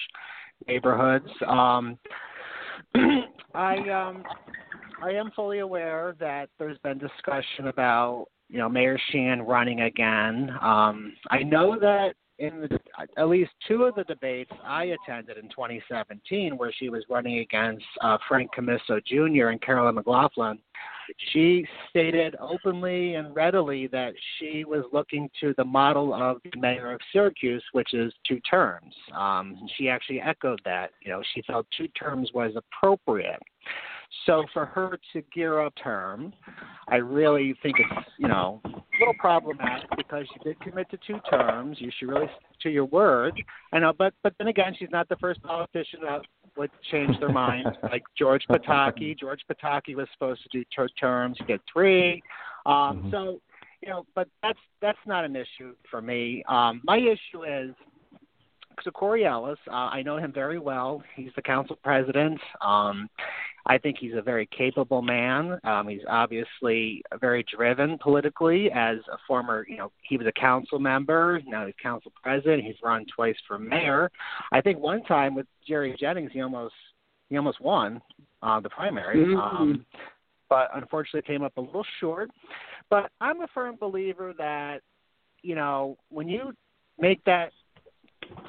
neighborhoods. 0.67 1.27
Um, 1.45 1.97
I 3.53 3.77
um, 3.89 4.23
I 5.03 5.11
am 5.11 5.31
fully 5.35 5.59
aware 5.59 6.15
that 6.19 6.49
there's 6.57 6.77
been 6.79 6.97
discussion 6.97 7.67
about 7.67 8.27
you 8.49 8.57
know 8.57 8.69
Mayor 8.69 8.99
Sheehan 9.11 9.41
running 9.41 9.81
again. 9.81 10.49
Um, 10.61 11.13
I 11.29 11.43
know 11.43 11.77
that 11.79 12.13
in 12.39 12.61
the, 12.61 12.79
at 13.17 13.27
least 13.27 13.51
two 13.67 13.83
of 13.83 13.95
the 13.95 14.03
debates 14.03 14.51
I 14.63 14.95
attended 15.05 15.37
in 15.37 15.49
2017, 15.49 16.57
where 16.57 16.71
she 16.71 16.89
was 16.89 17.03
running 17.09 17.39
against 17.39 17.85
uh, 18.01 18.17
Frank 18.27 18.51
Commisso 18.55 19.03
Jr. 19.05 19.49
and 19.49 19.61
Carolyn 19.61 19.95
McLaughlin, 19.95 20.59
she 21.31 21.65
stated 21.89 22.35
openly 22.39 23.15
and 23.15 23.35
readily 23.35 23.87
that 23.87 24.13
she 24.37 24.65
was 24.65 24.83
looking 24.91 25.29
to 25.39 25.53
the 25.57 25.63
model 25.63 26.13
of 26.13 26.37
the 26.43 26.59
mayor 26.59 26.91
of 26.91 27.01
Syracuse, 27.11 27.63
which 27.71 27.93
is 27.93 28.13
two 28.27 28.39
terms. 28.41 28.93
Um, 29.15 29.57
she 29.77 29.89
actually 29.89 30.21
echoed 30.21 30.59
that. 30.65 30.91
You 31.01 31.11
know, 31.11 31.23
she 31.33 31.41
felt 31.43 31.65
two 31.75 31.87
terms 31.89 32.31
was 32.33 32.53
appropriate. 32.55 33.41
So 34.25 34.45
for 34.53 34.65
her 34.65 34.99
to 35.13 35.21
gear 35.33 35.61
up 35.61 35.73
term, 35.81 36.33
I 36.87 36.97
really 36.97 37.55
think 37.61 37.77
it's 37.79 38.07
you 38.17 38.27
know 38.27 38.61
a 38.65 38.69
little 38.99 39.13
problematic 39.19 39.89
because 39.95 40.25
she 40.33 40.39
did 40.43 40.59
commit 40.61 40.89
to 40.91 40.97
two 41.05 41.19
terms. 41.29 41.77
You 41.79 41.91
should 41.97 42.09
really 42.09 42.27
stick 42.27 42.59
to 42.63 42.69
your 42.69 42.85
word. 42.85 43.33
I 43.73 43.79
know, 43.79 43.93
but 43.97 44.13
but 44.23 44.33
then 44.37 44.47
again, 44.47 44.75
she's 44.77 44.89
not 44.91 45.09
the 45.09 45.17
first 45.17 45.41
politician 45.43 45.99
that 46.03 46.21
would 46.57 46.71
change 46.91 47.19
their 47.19 47.31
mind. 47.31 47.77
like 47.83 48.03
George 48.17 48.43
Pataki, 48.49 49.17
George 49.17 49.41
Pataki 49.51 49.95
was 49.95 50.07
supposed 50.13 50.41
to 50.43 50.49
do 50.51 50.63
two 50.75 50.87
terms, 50.99 51.37
get 51.47 51.61
three. 51.71 52.21
Um, 52.65 52.73
mm-hmm. 52.73 53.11
So 53.11 53.41
you 53.81 53.89
know, 53.89 54.05
but 54.15 54.27
that's 54.41 54.59
that's 54.81 54.97
not 55.05 55.25
an 55.25 55.35
issue 55.35 55.75
for 55.89 56.01
me. 56.01 56.43
Um, 56.49 56.81
my 56.83 56.97
issue 56.97 57.43
is 57.43 57.75
so 58.83 58.91
Corey 58.91 59.25
Ellis, 59.25 59.59
uh, 59.69 59.89
I 59.91 60.01
know 60.01 60.17
him 60.17 60.31
very 60.31 60.59
well. 60.59 61.03
He's 61.15 61.31
the 61.35 61.41
council 61.41 61.77
president. 61.83 62.39
Um, 62.61 63.09
I 63.65 63.77
think 63.77 63.97
he's 63.99 64.13
a 64.15 64.21
very 64.21 64.47
capable 64.57 65.01
man. 65.01 65.59
Um, 65.65 65.89
he's 65.89 66.01
obviously 66.07 67.01
very 67.19 67.43
driven 67.53 67.97
politically 67.97 68.71
as 68.73 68.97
a 69.11 69.17
former, 69.27 69.65
you 69.67 69.75
know, 69.77 69.91
he 70.01 70.17
was 70.17 70.25
a 70.25 70.31
council 70.31 70.79
member. 70.79 71.41
Now 71.45 71.65
he's 71.65 71.75
council 71.81 72.11
president. 72.23 72.63
He's 72.63 72.75
run 72.81 73.05
twice 73.13 73.35
for 73.47 73.59
mayor. 73.59 74.09
I 74.53 74.61
think 74.61 74.79
one 74.79 75.03
time 75.03 75.35
with 75.35 75.47
Jerry 75.67 75.95
Jennings, 75.99 76.31
he 76.33 76.41
almost 76.41 76.73
he 77.29 77.35
almost 77.35 77.59
won 77.59 78.01
uh, 78.41 78.59
the 78.61 78.69
primary, 78.69 79.17
Mm-hmm. 79.17 79.37
um, 79.37 79.85
but 80.49 80.69
unfortunately 80.73 81.27
came 81.27 81.43
up 81.43 81.57
a 81.57 81.61
little 81.61 81.85
short. 81.99 82.29
But 82.89 83.11
I'm 83.19 83.41
a 83.41 83.47
firm 83.53 83.75
believer 83.77 84.33
that 84.37 84.81
you 85.41 85.55
know 85.55 85.97
when 86.09 86.29
you 86.29 86.53
make 86.97 87.21
that 87.25 87.51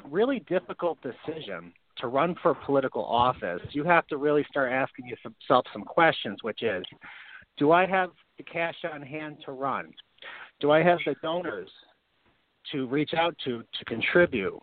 really 0.09 0.39
difficult 0.47 0.97
decision 1.01 1.73
to 1.97 2.07
run 2.07 2.35
for 2.41 2.53
political 2.53 3.03
office, 3.03 3.61
you 3.71 3.83
have 3.83 4.07
to 4.07 4.17
really 4.17 4.45
start 4.49 4.71
asking 4.71 5.07
yourself 5.07 5.65
some 5.73 5.83
questions, 5.83 6.37
which 6.41 6.63
is, 6.63 6.83
do 7.57 7.71
I 7.71 7.85
have 7.85 8.11
the 8.37 8.43
cash 8.43 8.75
on 8.91 9.01
hand 9.01 9.37
to 9.45 9.51
run? 9.51 9.91
Do 10.59 10.71
I 10.71 10.81
have 10.81 10.99
the 11.05 11.15
donors 11.21 11.69
to 12.71 12.87
reach 12.87 13.13
out 13.13 13.35
to 13.45 13.61
to 13.61 13.85
contribute? 13.85 14.59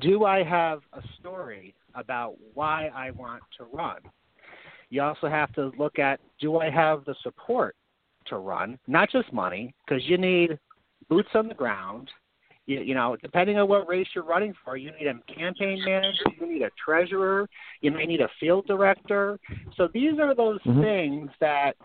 Do 0.00 0.24
I 0.24 0.42
have 0.42 0.80
a 0.92 1.02
story 1.18 1.74
about 1.94 2.36
why 2.54 2.90
I 2.94 3.10
want 3.10 3.42
to 3.58 3.64
run? 3.64 3.98
You 4.90 5.02
also 5.02 5.28
have 5.28 5.52
to 5.54 5.72
look 5.78 5.98
at 5.98 6.20
do 6.40 6.58
I 6.58 6.70
have 6.70 7.04
the 7.04 7.14
support 7.22 7.76
to 8.26 8.38
run, 8.38 8.78
not 8.86 9.10
just 9.10 9.32
money, 9.32 9.74
because 9.86 10.02
you 10.08 10.16
need 10.16 10.58
boots 11.08 11.28
on 11.34 11.48
the 11.48 11.54
ground. 11.54 12.08
You, 12.66 12.80
you 12.80 12.94
know, 12.94 13.16
depending 13.20 13.58
on 13.58 13.68
what 13.68 13.86
race 13.88 14.06
you're 14.14 14.24
running 14.24 14.54
for, 14.64 14.76
you 14.76 14.90
need 14.98 15.06
a 15.06 15.14
campaign 15.32 15.82
manager, 15.84 16.24
you 16.40 16.46
need 16.50 16.62
a 16.62 16.70
treasurer, 16.82 17.48
you 17.82 17.90
may 17.90 18.06
need 18.06 18.20
a 18.20 18.28
field 18.40 18.66
director. 18.66 19.38
So 19.76 19.88
these 19.92 20.18
are 20.18 20.34
those 20.34 20.60
Mhm. 20.62 20.80
things 20.80 21.30
that 21.40 21.76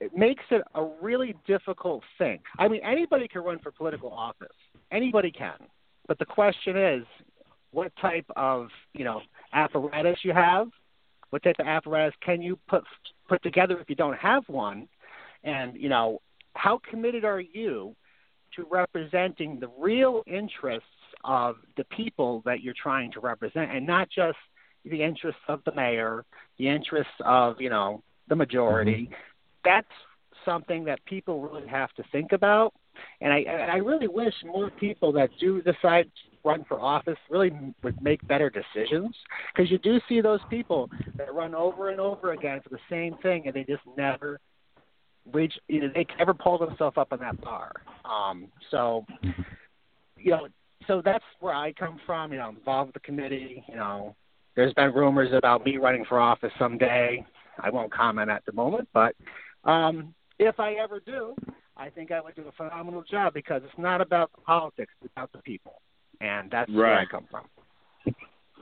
it 0.00 0.16
makes 0.16 0.44
it 0.50 0.62
a 0.74 0.84
really 1.00 1.34
difficult 1.44 2.04
thing. 2.18 2.40
I 2.58 2.68
mean, 2.68 2.80
anybody 2.82 3.26
can 3.28 3.42
run 3.42 3.58
for 3.58 3.72
political 3.72 4.12
office. 4.12 4.56
Anybody 4.90 5.30
can. 5.30 5.56
But 6.06 6.18
the 6.18 6.26
question 6.26 6.76
is, 6.76 7.04
what 7.70 7.94
type 7.96 8.26
of, 8.36 8.70
you 8.94 9.04
know, 9.04 9.22
apparatus 9.52 10.24
you 10.24 10.32
have? 10.32 10.68
What 11.30 11.42
type 11.42 11.56
of 11.58 11.66
apparatus 11.66 12.14
can 12.20 12.40
you 12.40 12.56
put 12.68 12.84
put 13.28 13.42
together 13.42 13.78
if 13.78 13.90
you 13.90 13.96
don't 13.96 14.16
have 14.16 14.48
one? 14.48 14.88
And, 15.44 15.76
you 15.76 15.88
know, 15.88 16.22
how 16.54 16.78
committed 16.78 17.24
are 17.24 17.40
you 17.40 17.94
to 18.58 18.66
representing 18.70 19.60
the 19.60 19.68
real 19.78 20.22
interests 20.26 20.88
of 21.24 21.56
the 21.76 21.84
people 21.84 22.42
that 22.44 22.60
you're 22.60 22.74
trying 22.80 23.10
to 23.12 23.20
represent 23.20 23.70
and 23.70 23.86
not 23.86 24.08
just 24.10 24.36
the 24.84 25.02
interests 25.02 25.40
of 25.48 25.60
the 25.64 25.74
mayor, 25.74 26.24
the 26.58 26.68
interests 26.68 27.12
of, 27.24 27.60
you 27.60 27.70
know, 27.70 28.02
the 28.28 28.36
majority. 28.36 29.04
Mm-hmm. 29.04 29.14
That's 29.64 29.86
something 30.44 30.84
that 30.84 31.04
people 31.04 31.40
really 31.40 31.68
have 31.68 31.92
to 31.94 32.04
think 32.10 32.32
about. 32.32 32.74
And 33.20 33.32
I, 33.32 33.38
and 33.38 33.70
I 33.70 33.76
really 33.76 34.08
wish 34.08 34.34
more 34.44 34.70
people 34.70 35.12
that 35.12 35.30
do 35.38 35.62
decide 35.62 36.04
to 36.04 36.38
run 36.44 36.64
for 36.68 36.80
office 36.80 37.18
really 37.30 37.52
would 37.82 38.00
make 38.02 38.26
better 38.26 38.50
decisions 38.50 39.14
because 39.54 39.70
you 39.70 39.78
do 39.78 40.00
see 40.08 40.20
those 40.20 40.40
people 40.50 40.90
that 41.16 41.32
run 41.32 41.54
over 41.54 41.90
and 41.90 42.00
over 42.00 42.32
again 42.32 42.60
for 42.62 42.70
the 42.70 42.78
same 42.90 43.16
thing 43.22 43.44
and 43.46 43.54
they 43.54 43.64
just 43.64 43.82
never 43.96 44.40
reach 45.32 45.54
you 45.68 45.80
know 45.80 45.88
they 45.94 46.04
can 46.04 46.18
never 46.18 46.34
pull 46.34 46.58
themselves 46.58 46.96
up 46.96 47.12
on 47.12 47.20
that 47.20 47.40
bar. 47.40 47.72
Um 48.04 48.48
so 48.70 49.04
you 50.16 50.30
know 50.30 50.48
so 50.86 51.02
that's 51.04 51.24
where 51.40 51.54
i 51.54 51.72
come 51.72 52.00
from 52.06 52.32
you 52.32 52.38
know 52.38 52.44
i'm 52.44 52.56
involved 52.56 52.88
with 52.88 52.94
the 52.94 53.06
committee 53.06 53.64
you 53.68 53.76
know. 53.76 54.14
There's 54.56 54.74
been 54.74 54.92
rumors 54.92 55.32
about 55.32 55.64
me 55.64 55.76
running 55.76 56.04
for 56.08 56.18
office 56.18 56.50
someday. 56.58 57.24
I 57.62 57.70
won't 57.70 57.92
comment 57.92 58.30
at 58.30 58.44
the 58.46 58.52
moment 58.52 58.88
but 58.92 59.14
um 59.64 60.14
if 60.38 60.58
i 60.60 60.74
ever 60.74 61.00
do 61.04 61.34
i 61.76 61.88
think 61.88 62.10
i 62.12 62.20
would 62.20 62.34
do 62.34 62.44
a 62.48 62.52
phenomenal 62.52 63.02
job 63.02 63.34
because 63.34 63.62
it's 63.64 63.78
not 63.78 64.00
about 64.00 64.30
the 64.34 64.40
politics 64.42 64.92
it's 65.02 65.12
about 65.14 65.32
the 65.32 65.38
people. 65.38 65.80
And 66.20 66.50
that's 66.50 66.70
where 66.72 66.98
i 66.98 67.04
come 67.04 67.26
from. 67.30 67.44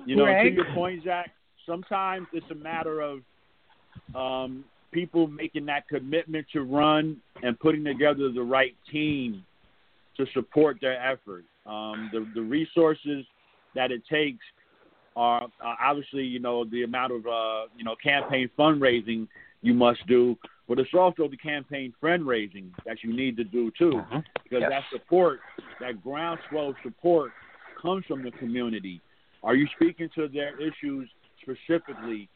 You 0.05 0.17
know, 0.17 0.25
Greg? 0.25 0.55
to 0.55 0.63
your 0.63 0.75
point, 0.75 1.05
Zach, 1.05 1.31
sometimes 1.67 2.27
it's 2.33 2.47
a 2.51 2.55
matter 2.55 3.01
of 3.01 3.21
um, 4.15 4.65
people 4.97 5.27
making 5.27 5.67
that 5.67 5.87
commitment 5.89 6.47
to 6.51 6.63
run 6.63 7.19
and 7.43 7.61
putting 7.61 7.85
together 7.85 8.33
the 8.33 8.41
right 8.41 8.75
team 8.91 9.45
to 10.17 10.25
support 10.33 10.79
their 10.81 10.99
effort. 10.99 11.45
Um, 11.67 12.09
the, 12.15 12.27
the 12.35 12.41
resources 12.41 13.27
that 13.75 13.91
it 13.93 14.01
takes 14.11 14.43
are 15.15 15.45
uh, 15.45 15.75
obviously, 15.85 16.23
you 16.23 16.39
know, 16.39 16.65
the 16.65 16.85
amount 16.85 17.13
of, 17.13 17.27
uh, 17.27 17.67
you 17.77 17.85
know, 17.85 17.95
campaign 18.03 18.49
fundraising 18.59 19.29
you 19.61 19.75
must 19.75 20.01
do, 20.07 20.35
but 20.67 20.79
it's 20.79 20.95
also 20.95 21.29
the 21.29 21.37
campaign 21.37 21.93
fundraising 22.03 22.71
that 22.87 22.97
you 23.05 23.15
need 23.15 23.37
to 23.37 23.45
do 23.45 23.71
too 23.79 24.01
because 24.45 24.63
Yes. 24.63 24.71
that 24.71 24.83
support, 24.91 25.41
that 25.79 26.03
groundswell 26.03 26.75
support, 26.83 27.33
comes 27.83 28.07
from 28.07 28.23
the 28.23 28.31
community. 28.33 29.03
Are 29.43 29.55
you 29.55 29.67
speaking 29.77 30.09
to 30.15 30.27
their 30.29 30.59
issues 30.59 31.07
specifically? 31.43 32.31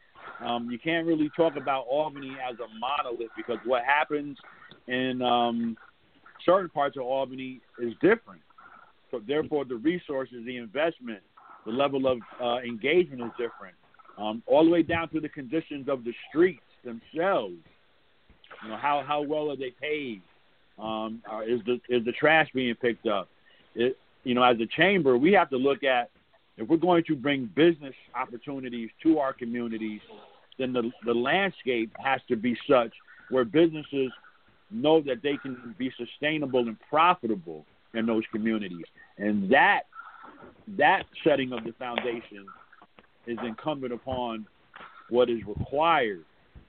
Um, 0.44 0.70
you 0.70 0.78
can't 0.78 1.06
really 1.06 1.30
talk 1.36 1.56
about 1.56 1.86
Albany 1.88 2.36
as 2.48 2.56
a 2.58 2.68
monolith 2.78 3.30
because 3.36 3.58
what 3.64 3.84
happens 3.84 4.36
in 4.86 5.20
um, 5.22 5.76
certain 6.44 6.70
parts 6.70 6.96
of 6.96 7.02
Albany 7.02 7.60
is 7.78 7.92
different. 8.00 8.42
So 9.10 9.20
therefore, 9.26 9.64
the 9.64 9.76
resources, 9.76 10.44
the 10.46 10.56
investment, 10.56 11.20
the 11.66 11.72
level 11.72 12.06
of 12.06 12.18
uh, 12.42 12.58
engagement 12.58 13.22
is 13.22 13.30
different. 13.32 13.74
Um, 14.18 14.42
all 14.46 14.64
the 14.64 14.70
way 14.70 14.82
down 14.82 15.08
to 15.10 15.20
the 15.20 15.28
conditions 15.28 15.88
of 15.88 16.04
the 16.04 16.12
streets 16.28 16.60
themselves. 16.84 17.56
You 18.62 18.70
know, 18.70 18.76
how 18.76 19.02
how 19.06 19.22
well 19.22 19.50
are 19.50 19.56
they 19.56 19.72
paved? 19.80 20.22
Um, 20.78 21.22
uh, 21.30 21.40
is 21.40 21.60
the 21.64 21.80
is 21.88 22.04
the 22.04 22.12
trash 22.12 22.48
being 22.54 22.74
picked 22.74 23.06
up? 23.06 23.28
It, 23.74 23.96
you 24.24 24.34
know, 24.34 24.42
as 24.42 24.58
a 24.60 24.66
chamber, 24.66 25.16
we 25.16 25.32
have 25.32 25.48
to 25.50 25.56
look 25.56 25.82
at 25.84 26.10
if 26.60 26.68
we're 26.68 26.76
going 26.76 27.02
to 27.04 27.16
bring 27.16 27.48
business 27.56 27.94
opportunities 28.14 28.90
to 29.02 29.18
our 29.18 29.32
communities, 29.32 30.00
then 30.58 30.74
the 30.74 30.90
the 31.06 31.14
landscape 31.14 31.90
has 31.98 32.20
to 32.28 32.36
be 32.36 32.54
such 32.68 32.92
where 33.30 33.46
businesses 33.46 34.12
know 34.70 35.00
that 35.00 35.22
they 35.22 35.38
can 35.38 35.74
be 35.78 35.90
sustainable 35.96 36.60
and 36.60 36.76
profitable 36.90 37.64
in 37.94 38.04
those 38.04 38.24
communities, 38.30 38.84
and 39.16 39.50
that 39.50 39.84
that 40.76 41.04
setting 41.24 41.52
of 41.52 41.64
the 41.64 41.72
foundation 41.78 42.46
is 43.26 43.38
incumbent 43.42 43.92
upon 43.94 44.46
what 45.08 45.30
is 45.30 45.40
required. 45.46 46.24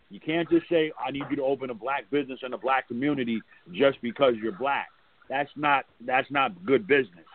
You 0.09 0.21
can't 0.21 0.49
just 0.49 0.69
say, 0.69 0.93
"I 1.05 1.11
need 1.11 1.23
you 1.29 1.35
to 1.35 1.43
open 1.43 1.69
a 1.69 1.73
black 1.73 2.09
business 2.09 2.39
in 2.43 2.53
a 2.53 2.57
black 2.57 2.87
community 2.87 3.41
just 3.73 4.01
because 4.01 4.35
you're 4.41 4.53
black." 4.53 4.87
That's 5.27 5.51
not 5.57 5.85
that's 5.99 6.31
not 6.31 6.65
good 6.65 6.87
business. 6.87 7.25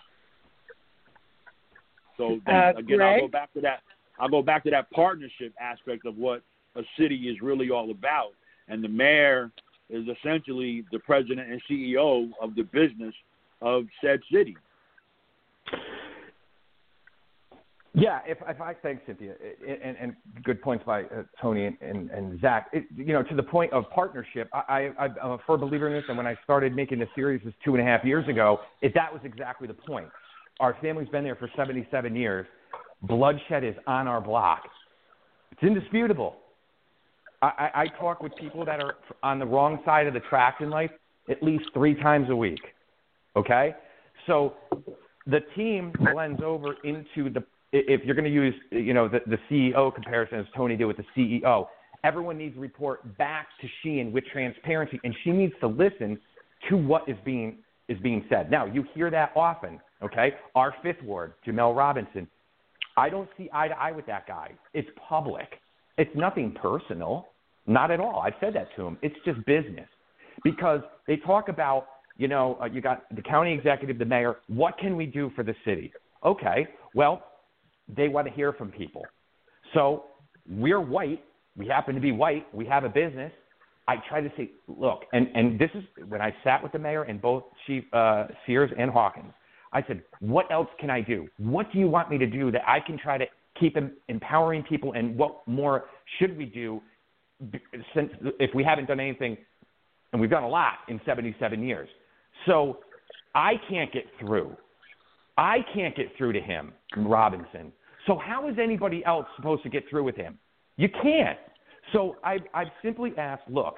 So 2.17 2.41
then, 2.47 2.55
Uh, 2.55 2.73
again, 2.77 3.01
I'll 3.03 3.21
go 3.21 3.29
back 3.29 3.53
to 3.55 3.61
that. 3.63 3.83
I'll 4.19 4.29
go 4.29 4.43
back 4.43 4.65
to 4.65 4.71
that 4.71 4.91
partnership 4.91 5.53
aspect 5.61 6.07
of 6.07 6.17
what 6.17 6.43
a 6.75 6.83
city 6.99 7.29
is 7.29 7.41
really 7.43 7.71
all 7.71 7.91
about, 7.91 8.33
and 8.69 8.83
the 8.83 8.89
mayor 8.89 9.51
is 9.91 10.07
essentially 10.09 10.85
the 10.91 10.99
president 10.99 11.51
and 11.51 11.63
CEO 11.69 12.33
of 12.41 12.55
the 12.55 12.63
business 12.63 13.15
of 13.61 13.87
said 14.01 14.21
city. 14.33 14.57
Yeah, 17.99 18.21
if 18.27 18.37
if 18.47 18.61
I 18.61 18.75
thank 18.75 19.01
Cynthia, 19.07 19.33
and, 19.67 19.97
and 19.97 20.17
good 20.45 20.61
points 20.61 20.85
by 20.85 21.05
uh, 21.05 21.23
Tony 21.41 21.65
and, 21.65 21.79
and, 21.81 22.11
and 22.11 22.39
Zach. 22.43 22.69
It, 22.75 22.85
you 22.95 23.15
know, 23.15 23.23
to 23.23 23.35
the 23.35 23.43
point 23.43 23.73
of 23.73 23.89
partnership, 23.89 24.51
I, 24.53 24.93
I, 24.99 25.09
I'm 25.23 25.31
a 25.31 25.39
firm 25.47 25.61
believer 25.61 25.87
in 25.87 25.95
this. 25.95 26.05
And 26.09 26.19
when 26.19 26.27
I 26.27 26.37
started 26.45 26.77
making 26.77 26.99
the 26.99 27.09
series 27.15 27.41
this 27.43 27.55
two 27.65 27.75
and 27.75 27.81
a 27.81 27.87
half 27.91 28.05
years 28.05 28.29
ago, 28.29 28.61
it, 28.83 28.93
that 28.95 29.11
was 29.11 29.23
exactly 29.25 29.67
the 29.67 29.73
point. 29.73 30.09
Our 30.61 30.77
family's 30.81 31.09
been 31.09 31.25
there 31.25 31.37
for 31.37 31.51
77 31.57 32.17
years. 32.17 32.47
Bloodshed 33.03 33.65
is 33.65 33.75
on 33.87 34.09
our 34.09 34.21
block. 34.21 34.63
It's 35.53 35.63
indisputable. 35.63 36.37
I, 37.43 37.71
I, 37.75 37.87
talk 38.01 38.23
with 38.23 38.35
people 38.37 38.65
that 38.65 38.81
are 38.81 38.97
on 39.23 39.39
the 39.39 39.45
wrong 39.45 39.81
side 39.85 40.07
of 40.07 40.15
the 40.15 40.21
tracks 40.21 40.57
in 40.61 40.71
life 40.71 40.91
at 41.29 41.43
least 41.43 41.65
three 41.75 41.95
times 41.95 42.31
a 42.31 42.37
week. 42.37 42.61
Okay, 43.37 43.75
so 44.27 44.55
the 45.27 45.41
team 45.55 45.93
blends 46.13 46.41
over 46.43 46.77
into 46.85 47.31
the 47.31 47.45
if 47.73 48.03
you're 48.05 48.15
going 48.15 48.25
to 48.25 48.31
use 48.31 48.55
you 48.71 48.95
know 48.95 49.07
the, 49.09 49.21
the 49.27 49.39
CEO 49.51 49.95
comparison 49.95 50.39
as 50.39 50.47
Tony 50.57 50.77
did 50.77 50.87
with 50.87 50.97
the 50.97 51.05
CEO, 51.15 51.67
everyone 52.05 52.39
needs 52.39 52.55
to 52.55 52.61
report 52.61 53.17
back 53.19 53.49
to 53.61 53.69
Sheehan 53.83 54.13
with 54.13 54.25
transparency, 54.33 54.99
and 55.05 55.15
she 55.23 55.31
needs 55.31 55.53
to 55.61 55.67
listen 55.67 56.19
to 56.71 56.77
what 56.77 57.07
is 57.07 57.17
being 57.25 57.59
is 57.89 57.99
being 58.01 58.25
said. 58.29 58.51
Now 58.51 58.67
you 58.67 58.85
hear 58.95 59.11
that 59.11 59.33
often, 59.37 59.81
okay? 60.03 60.35
Our 60.55 60.75
fifth 60.83 61.03
ward, 61.03 61.35
Jahmel 61.45 61.75
Robinson, 61.75 62.29
I 62.97 63.09
don't 63.09 63.29
see 63.37 63.49
eye 63.53 63.69
to 63.69 63.79
eye 63.79 63.93
with 63.93 64.07
that 64.07 64.27
guy. 64.27 64.53
It's 64.75 64.89
public. 65.09 65.61
It's 65.99 66.11
nothing 66.15 66.55
personal, 66.61 67.29
not 67.67 67.91
at 67.91 68.01
all. 68.01 68.21
I've 68.25 68.35
said 68.41 68.55
that 68.55 68.69
to 68.77 68.87
him. 68.87 68.99
It's 69.03 69.17
just 69.25 69.45
business 69.47 69.89
because 70.43 70.81
they 71.07 71.17
talk 71.17 71.49
about 71.49 71.87
you 72.17 72.29
know, 72.29 72.59
uh, 72.61 72.67
you 72.67 72.81
got 72.81 73.05
the 73.15 73.23
county 73.23 73.53
executive, 73.53 73.99
the 73.99 74.05
mayor. 74.05 74.37
What 74.49 74.79
can 74.79 74.97
we 74.97 75.07
do 75.07 75.31
for 75.37 75.43
the 75.43 75.55
city? 75.65 75.93
Okay, 76.25 76.67
well, 76.95 77.23
they 77.95 78.09
want 78.09 78.27
to 78.27 78.33
hear 78.33 78.53
from 78.53 78.71
people. 78.71 79.03
So 79.75 80.05
we're 80.49 80.81
white. 80.81 81.23
We 81.57 81.67
happen 81.67 81.95
to 81.95 82.01
be 82.01 82.13
white. 82.13 82.47
We 82.55 82.67
have 82.67 82.85
a 82.85 82.89
business. 82.89 83.33
I 83.89 83.97
try 84.09 84.21
to 84.21 84.31
say, 84.37 84.51
look, 84.67 85.05
and, 85.13 85.29
and 85.35 85.59
this 85.59 85.71
is 85.75 85.85
when 86.09 86.21
I 86.21 86.35
sat 86.43 86.63
with 86.63 86.73
the 86.73 86.79
mayor 86.79 87.05
and 87.05 87.21
both 87.21 87.45
Chief 87.67 87.85
uh, 87.93 88.27
Sears 88.47 88.71
and 88.77 88.91
Hawkins. 88.91 89.33
I 89.73 89.83
said, 89.87 90.03
what 90.21 90.51
else 90.51 90.69
can 90.81 90.91
I 90.91 91.01
do? 91.01 91.29
What 91.39 91.71
do 91.73 91.79
you 91.79 91.89
want 91.89 92.11
me 92.11 92.19
to 92.19 92.27
do 92.27 92.51
that 92.51 92.63
I 92.67 92.81
can 92.81 92.99
try 92.99 93.19
to 93.19 93.27
keep 93.59 93.77
em- 93.77 93.93
empowering 94.09 94.63
people? 94.63 94.93
And 94.95 95.17
what 95.17 95.47
more 95.47 95.85
should 96.19 96.37
we 96.37 96.47
do 96.47 96.81
since 97.95 98.11
if 98.41 98.55
we 98.55 98.65
haven't 98.65 98.87
done 98.87 99.01
anything, 99.01 99.37
and 100.13 100.21
we've 100.21 100.31
done 100.31 100.45
a 100.45 100.49
lot 100.49 100.75
in 100.89 101.01
77 101.05 101.63
years? 101.63 101.89
So 102.47 102.79
I 103.35 103.55
can't 103.69 103.93
get 103.93 104.05
through. 104.19 104.57
I 105.37 105.59
can't 105.75 105.95
get 105.95 106.07
through 106.17 106.33
to 106.33 106.41
him, 106.41 106.73
Robinson. 106.97 107.73
So 108.07 108.19
how 108.19 108.49
is 108.49 108.57
anybody 108.63 109.05
else 109.05 109.27
supposed 109.37 109.63
to 109.65 109.69
get 109.69 109.85
through 109.91 110.05
with 110.05 110.17
him? 110.17 110.39
You 110.77 110.89
can't. 110.89 111.39
So 111.93 112.17
I've, 112.25 112.43
I've 112.55 112.69
simply 112.83 113.13
asked, 113.17 113.45
look, 113.49 113.77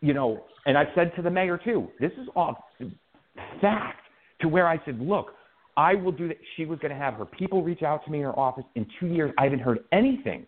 you 0.00 0.14
know, 0.14 0.44
and 0.66 0.76
I've 0.76 0.88
said 0.94 1.12
to 1.16 1.22
the 1.22 1.30
mayor 1.30 1.60
too, 1.62 1.88
this 2.00 2.12
is 2.12 2.28
all 2.34 2.64
fact 3.60 4.00
to 4.40 4.48
where 4.48 4.66
I 4.68 4.80
said, 4.84 5.00
look, 5.00 5.32
I 5.76 5.94
will 5.94 6.12
do 6.12 6.28
that. 6.28 6.36
She 6.56 6.64
was 6.64 6.78
going 6.80 6.92
to 6.92 6.98
have 6.98 7.14
her 7.14 7.24
people 7.24 7.62
reach 7.62 7.82
out 7.82 8.04
to 8.04 8.10
me 8.10 8.18
in 8.18 8.24
her 8.24 8.38
office. 8.38 8.64
In 8.74 8.86
two 8.98 9.06
years, 9.06 9.32
I 9.38 9.44
haven't 9.44 9.60
heard 9.60 9.78
anything. 9.92 10.46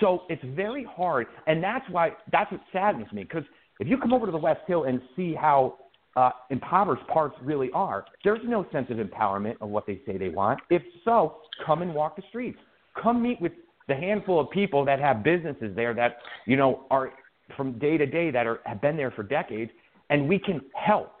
So 0.00 0.22
it's 0.28 0.42
very 0.56 0.84
hard, 0.84 1.26
and 1.46 1.62
that's 1.62 1.84
why 1.90 2.12
that's 2.32 2.50
what 2.50 2.60
saddens 2.72 3.10
me. 3.12 3.22
Because 3.22 3.44
if 3.80 3.88
you 3.88 3.98
come 3.98 4.12
over 4.12 4.26
to 4.26 4.32
the 4.32 4.38
West 4.38 4.60
Hill 4.66 4.84
and 4.84 5.00
see 5.14 5.34
how 5.34 5.76
uh, 6.16 6.30
impoverished 6.50 7.06
parts 7.08 7.36
really 7.42 7.70
are, 7.74 8.04
there's 8.24 8.40
no 8.44 8.66
sense 8.72 8.88
of 8.90 8.96
empowerment 8.96 9.56
of 9.60 9.68
what 9.68 9.86
they 9.86 10.00
say 10.06 10.16
they 10.16 10.28
want. 10.28 10.60
If 10.70 10.82
so, 11.04 11.38
come 11.64 11.82
and 11.82 11.94
walk 11.94 12.16
the 12.16 12.22
streets. 12.28 12.58
Come 13.00 13.22
meet 13.22 13.40
with 13.40 13.52
the 13.90 13.96
handful 13.96 14.40
of 14.40 14.48
people 14.50 14.84
that 14.84 15.00
have 15.00 15.22
businesses 15.22 15.74
there 15.74 15.92
that 15.94 16.18
you 16.46 16.56
know 16.56 16.86
are 16.90 17.12
from 17.56 17.78
day 17.78 17.98
to 17.98 18.06
day 18.06 18.30
that 18.30 18.46
are 18.46 18.60
have 18.64 18.80
been 18.80 18.96
there 18.96 19.10
for 19.10 19.22
decades, 19.22 19.70
and 20.08 20.28
we 20.28 20.38
can 20.38 20.62
help. 20.74 21.12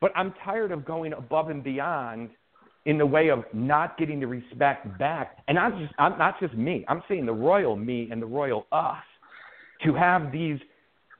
But 0.00 0.12
I'm 0.16 0.34
tired 0.44 0.72
of 0.72 0.84
going 0.84 1.12
above 1.12 1.48
and 1.48 1.62
beyond 1.62 2.30
in 2.86 2.98
the 2.98 3.06
way 3.06 3.28
of 3.30 3.44
not 3.54 3.96
getting 3.96 4.20
the 4.20 4.26
respect 4.26 4.98
back. 4.98 5.38
And 5.48 5.54
not 5.54 5.78
just 5.78 5.94
I'm 5.98 6.18
not 6.18 6.38
just 6.40 6.54
me. 6.54 6.84
I'm 6.88 7.02
saying 7.08 7.26
the 7.26 7.32
royal 7.32 7.76
me 7.76 8.08
and 8.10 8.20
the 8.20 8.26
royal 8.26 8.66
us 8.72 9.04
to 9.84 9.94
have 9.94 10.32
these 10.32 10.58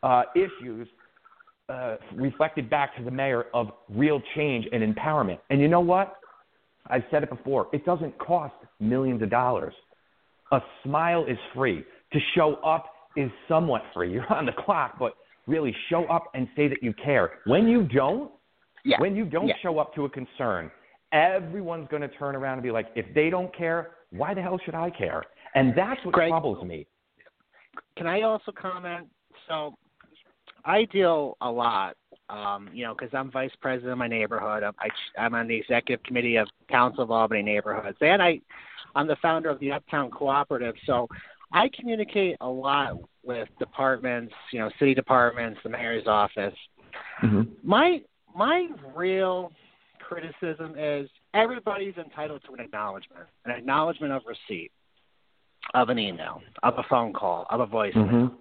uh, 0.03 0.25
issues 0.35 0.89
uh, 1.69 1.97
reflected 2.15 2.69
back 2.69 2.97
to 2.97 3.05
the 3.05 3.11
mayor 3.11 3.47
of 3.55 3.69
real 3.89 4.21
change 4.35 4.67
and 4.73 4.83
empowerment. 4.83 5.39
And 5.51 5.61
you 5.61 5.69
know 5.69 5.81
what? 5.81 6.17
I've 6.89 7.05
said 7.11 7.23
it 7.23 7.31
before. 7.31 7.69
It 7.73 7.87
doesn't 7.87 8.19
cost 8.19 8.55
millions 8.81 9.23
of 9.23 9.31
dollars. 9.31 9.73
A 10.53 10.61
smile 10.83 11.25
is 11.27 11.39
free. 11.55 11.85
To 12.13 12.19
show 12.35 12.55
up 12.65 12.87
is 13.17 13.31
somewhat 13.49 13.83
free. 13.93 14.13
You're 14.15 14.33
on 14.33 14.47
the 14.47 14.53
clock, 14.53 14.97
but 14.99 15.15
really 15.47 15.75
show 15.89 16.05
up 16.07 16.25
and 16.35 16.49
say 16.57 16.69
that 16.69 16.83
you 16.83 16.93
care. 16.95 17.33
When 17.47 17.69
you 17.69 17.83
don't, 17.85 18.31
Yeah. 18.85 19.01
when 19.01 19.15
you 19.17 19.25
don't 19.25 19.49
Yeah. 19.49 19.55
show 19.63 19.79
up 19.79 19.95
to 19.95 20.05
a 20.05 20.09
concern, 20.11 20.71
everyone's 21.13 21.89
going 21.89 22.03
to 22.03 22.09
turn 22.09 22.35
around 22.35 22.55
and 22.55 22.63
be 22.63 22.71
like, 22.71 22.87
if 22.95 23.07
they 23.15 23.31
don't 23.31 23.55
care, 23.55 23.93
why 24.11 24.35
the 24.35 24.43
hell 24.43 24.59
should 24.65 24.75
I 24.75 24.91
care? 24.91 25.25
And 25.55 25.75
that's 25.77 26.03
what 26.05 26.15
Greg- 26.15 26.31
troubles 26.31 26.63
me. 26.65 26.87
Can 27.97 28.07
I 28.07 28.23
also 28.23 28.53
comment? 28.53 29.09
So, 29.49 29.75
I 30.65 30.85
deal 30.87 31.37
a 31.41 31.51
lot, 31.51 31.97
um, 32.29 32.71
you 32.73 32.85
know, 32.85 32.95
because 32.95 33.13
I'm 33.15 33.31
vice 33.31 33.53
president 33.61 33.93
of 33.93 33.99
my 33.99 34.09
neighborhood. 34.09 34.63
I'm, 34.63 34.75
I, 34.79 35.21
I'm 35.21 35.35
on 35.35 35.49
the 35.49 35.57
executive 35.57 36.05
committee 36.05 36.37
of 36.37 36.49
Council 36.71 37.05
of 37.05 37.11
Albany 37.11 37.43
Neighborhoods, 37.43 37.99
and 38.01 38.23
I, 38.23 38.41
I'm 38.95 39.07
the 39.07 39.17
founder 39.21 39.51
of 39.51 39.61
the 39.61 39.73
Uptown 39.73 40.11
Cooperative. 40.11 40.75
So, 40.87 41.09
I 41.53 41.71
communicate 41.79 42.37
a 42.41 42.49
lot 42.49 42.97
with 43.23 43.49
departments, 43.61 44.35
you 44.53 44.59
know, 44.59 44.71
city 44.79 44.93
departments, 44.93 45.61
the 45.63 45.71
mayor's 45.71 46.07
office. 46.07 46.55
Mm-hmm. 47.23 47.43
My 47.63 48.01
my 48.35 48.69
real 48.95 49.53
criticism 50.01 50.75
is 50.77 51.09
everybody's 51.33 51.97
entitled 51.97 52.43
to 52.47 52.55
an 52.55 52.61
acknowledgement, 52.61 53.27
an 53.45 53.53
acknowledgement 53.53 54.13
of 54.13 54.23
receipt, 54.27 54.73
of 55.75 55.89
an 55.89 55.99
email, 55.99 56.43
of 56.63 56.75
a 56.79 56.83
phone 56.91 57.13
call, 57.13 57.47
of 57.51 57.61
a 57.61 57.67
voicemail. 57.67 57.95
Mm-hmm. 57.95 58.35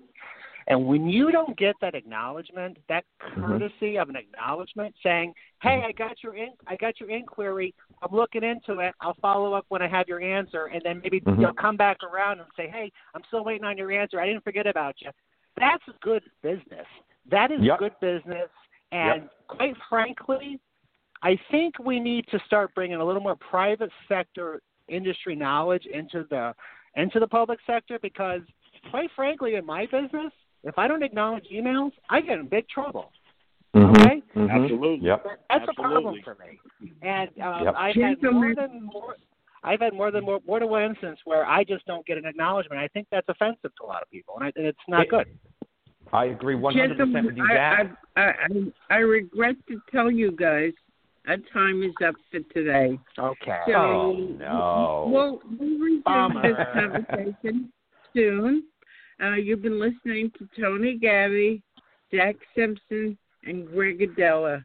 And 0.67 0.87
when 0.87 1.07
you 1.07 1.31
don't 1.31 1.57
get 1.57 1.75
that 1.81 1.95
acknowledgement, 1.95 2.77
that 2.89 3.03
Mm-hmm. 3.23 3.45
courtesy 3.45 3.97
of 3.97 4.09
an 4.09 4.15
acknowledgement 4.15 4.93
saying, 5.01 5.33
"Hey, 5.61 5.81
I 5.83 5.91
got 5.93 6.21
your 6.21 6.35
in- 6.35 6.53
I 6.67 6.75
got 6.75 6.99
your 6.99 7.09
inquiry. 7.09 7.73
I'm 8.01 8.15
looking 8.15 8.43
into 8.43 8.79
it. 8.79 8.93
I'll 8.99 9.15
follow 9.15 9.53
up 9.53 9.65
when 9.69 9.81
I 9.81 9.87
have 9.87 10.07
your 10.07 10.21
answer." 10.21 10.65
And 10.67 10.81
then 10.83 10.99
maybe 11.01 11.21
Mhm. 11.21 11.39
you'll 11.39 11.53
come 11.53 11.75
back 11.77 12.03
around 12.03 12.41
and 12.41 12.49
say, 12.55 12.67
"Hey, 12.67 12.91
I'm 13.15 13.23
still 13.25 13.43
waiting 13.43 13.63
on 13.63 13.77
your 13.77 13.91
answer. 13.91 14.19
I 14.19 14.27
didn't 14.27 14.43
forget 14.43 14.67
about 14.67 15.01
you." 15.01 15.09
That's 15.55 15.83
good 16.01 16.29
business. 16.41 16.87
That 17.25 17.51
is 17.51 17.61
Yep. 17.61 17.79
good 17.79 17.99
business. 18.01 18.51
And 18.91 19.29
quite 19.47 19.75
frankly, 19.89 20.59
I 21.23 21.35
think 21.49 21.79
we 21.79 21.99
need 21.99 22.27
to 22.27 22.39
start 22.39 22.75
bringing 22.75 22.97
a 22.97 23.05
little 23.05 23.21
more 23.21 23.35
private 23.37 23.91
sector 24.07 24.61
industry 24.87 25.35
knowledge 25.35 25.85
into 25.87 26.25
the 26.25 26.53
into 26.95 27.19
the 27.19 27.27
public 27.27 27.59
sector 27.61 27.97
because 27.99 28.41
quite 28.91 29.09
frankly 29.11 29.55
in 29.55 29.65
my 29.65 29.85
business 29.87 30.31
if 30.63 30.77
i 30.77 30.87
don't 30.87 31.03
acknowledge 31.03 31.45
emails 31.53 31.91
i 32.09 32.21
get 32.21 32.39
in 32.39 32.47
big 32.47 32.67
trouble 32.69 33.11
Okay. 33.75 34.21
Mhm. 34.35 34.51
Absolutely. 34.51 35.07
Yep. 35.07 35.25
that's 35.49 35.65
a 35.67 35.73
problem 35.73 36.21
for 36.23 36.35
me 36.35 36.59
and 37.01 37.29
um, 37.41 37.63
Yep. 37.63 37.75
i've 37.77 37.95
had 37.95 38.21
more 38.21 38.53
than 38.55 38.83
more 38.83 39.15
I've 39.65 39.79
had 39.79 39.93
more 39.93 40.11
than 40.11 40.25
more, 40.25 40.41
more 40.45 40.59
than 40.59 40.69
one 40.69 40.83
instance 40.83 41.19
where 41.23 41.45
I 41.45 41.63
just 41.63 41.85
don't 41.85 42.05
get 42.05 42.17
an 42.17 42.25
acknowledgement. 42.25 42.81
I 42.81 42.89
think 42.89 43.07
that's 43.09 43.27
offensive 43.29 43.71
to 43.77 43.83
a 43.85 43.87
lot 43.87 44.01
of 44.01 44.11
people, 44.11 44.35
and, 44.35 44.43
I, 44.43 44.51
and 44.57 44.65
it's 44.65 44.77
not 44.89 45.03
It- 45.05 45.09
good. 45.09 45.27
I 46.11 46.25
agree 46.25 46.55
100% 46.55 47.25
with 47.25 47.37
you, 47.37 47.45
I, 47.49 47.55
Zach. 47.55 47.97
I, 48.17 48.21
I, 48.21 48.25
I, 48.27 48.73
I 48.89 48.97
regret 48.97 49.55
to 49.69 49.81
tell 49.89 50.11
you 50.11 50.31
guys 50.31 50.73
our 51.27 51.37
time 51.53 51.81
is 51.81 51.93
up 52.05 52.15
for 52.29 52.39
today. 52.53 52.99
Okay. 53.17 53.59
So 53.67 53.73
Oh, 53.73 54.11
no. 54.37 55.09
We'll, 55.11 55.41
we'll 55.57 55.79
resume 55.79 56.41
this 56.43 56.67
conversation 56.73 57.71
soon. 58.13 58.63
Uh, 59.21 59.35
you've 59.35 59.61
been 59.61 59.79
listening 59.79 60.31
to 60.37 60.47
Tony 60.59 60.97
Gaddy, 60.97 61.61
Zach 62.15 62.35
Simpson, 62.55 63.17
and 63.43 63.67
Greg 63.67 63.99
Aidala. 63.99 64.63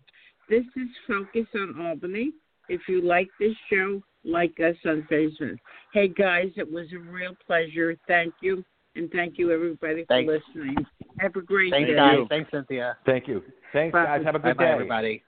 This 0.49 0.65
is 0.77 0.89
Focus 1.07 1.47
on 1.55 1.81
Albany. 1.87 2.33
If 2.69 2.83
you 2.89 3.03
like 3.03 3.29
this 3.39 3.55
show, 3.71 4.03
like 4.25 4.59
us 4.61 4.77
on 4.85 5.07
Facebook. 5.11 5.57
Hey 5.93 6.09
guys, 6.09 6.51
it 6.57 6.71
was 6.71 6.87
a 6.95 6.99
real 6.99 7.35
pleasure. 7.47 7.97
Thank 8.07 8.35
you. 8.41 8.65
And 8.97 9.11
thank 9.13 9.39
you 9.39 9.53
everybody 9.53 10.05
for 10.07 10.21
listening. 10.23 10.77
Have 11.19 11.37
a 11.37 11.41
great 11.41 11.71
Thanks, 11.71 11.89
day. 11.89 11.95
guys. 11.95 12.17
you. 12.19 12.27
Thanks, 12.29 12.51
Cynthia. 12.51 12.97
Thank 13.07 13.29
you. 13.29 13.43
Thanks, 13.73 13.93
Bye. 13.93 14.05
guys. 14.05 14.25
Have 14.25 14.35
a 14.35 14.39
good 14.39 14.57
bye, 14.57 14.65
day. 14.65 14.71
everybody. 14.73 15.23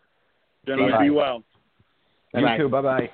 Gentlemen, 0.66 0.92
Bye-bye. 0.92 1.04
be 1.04 1.11
well. 1.11 1.44
You 2.35 2.40
Bye-bye. 2.42 2.56
too. 2.59 2.68
Bye 2.68 2.83
bye. 2.83 3.11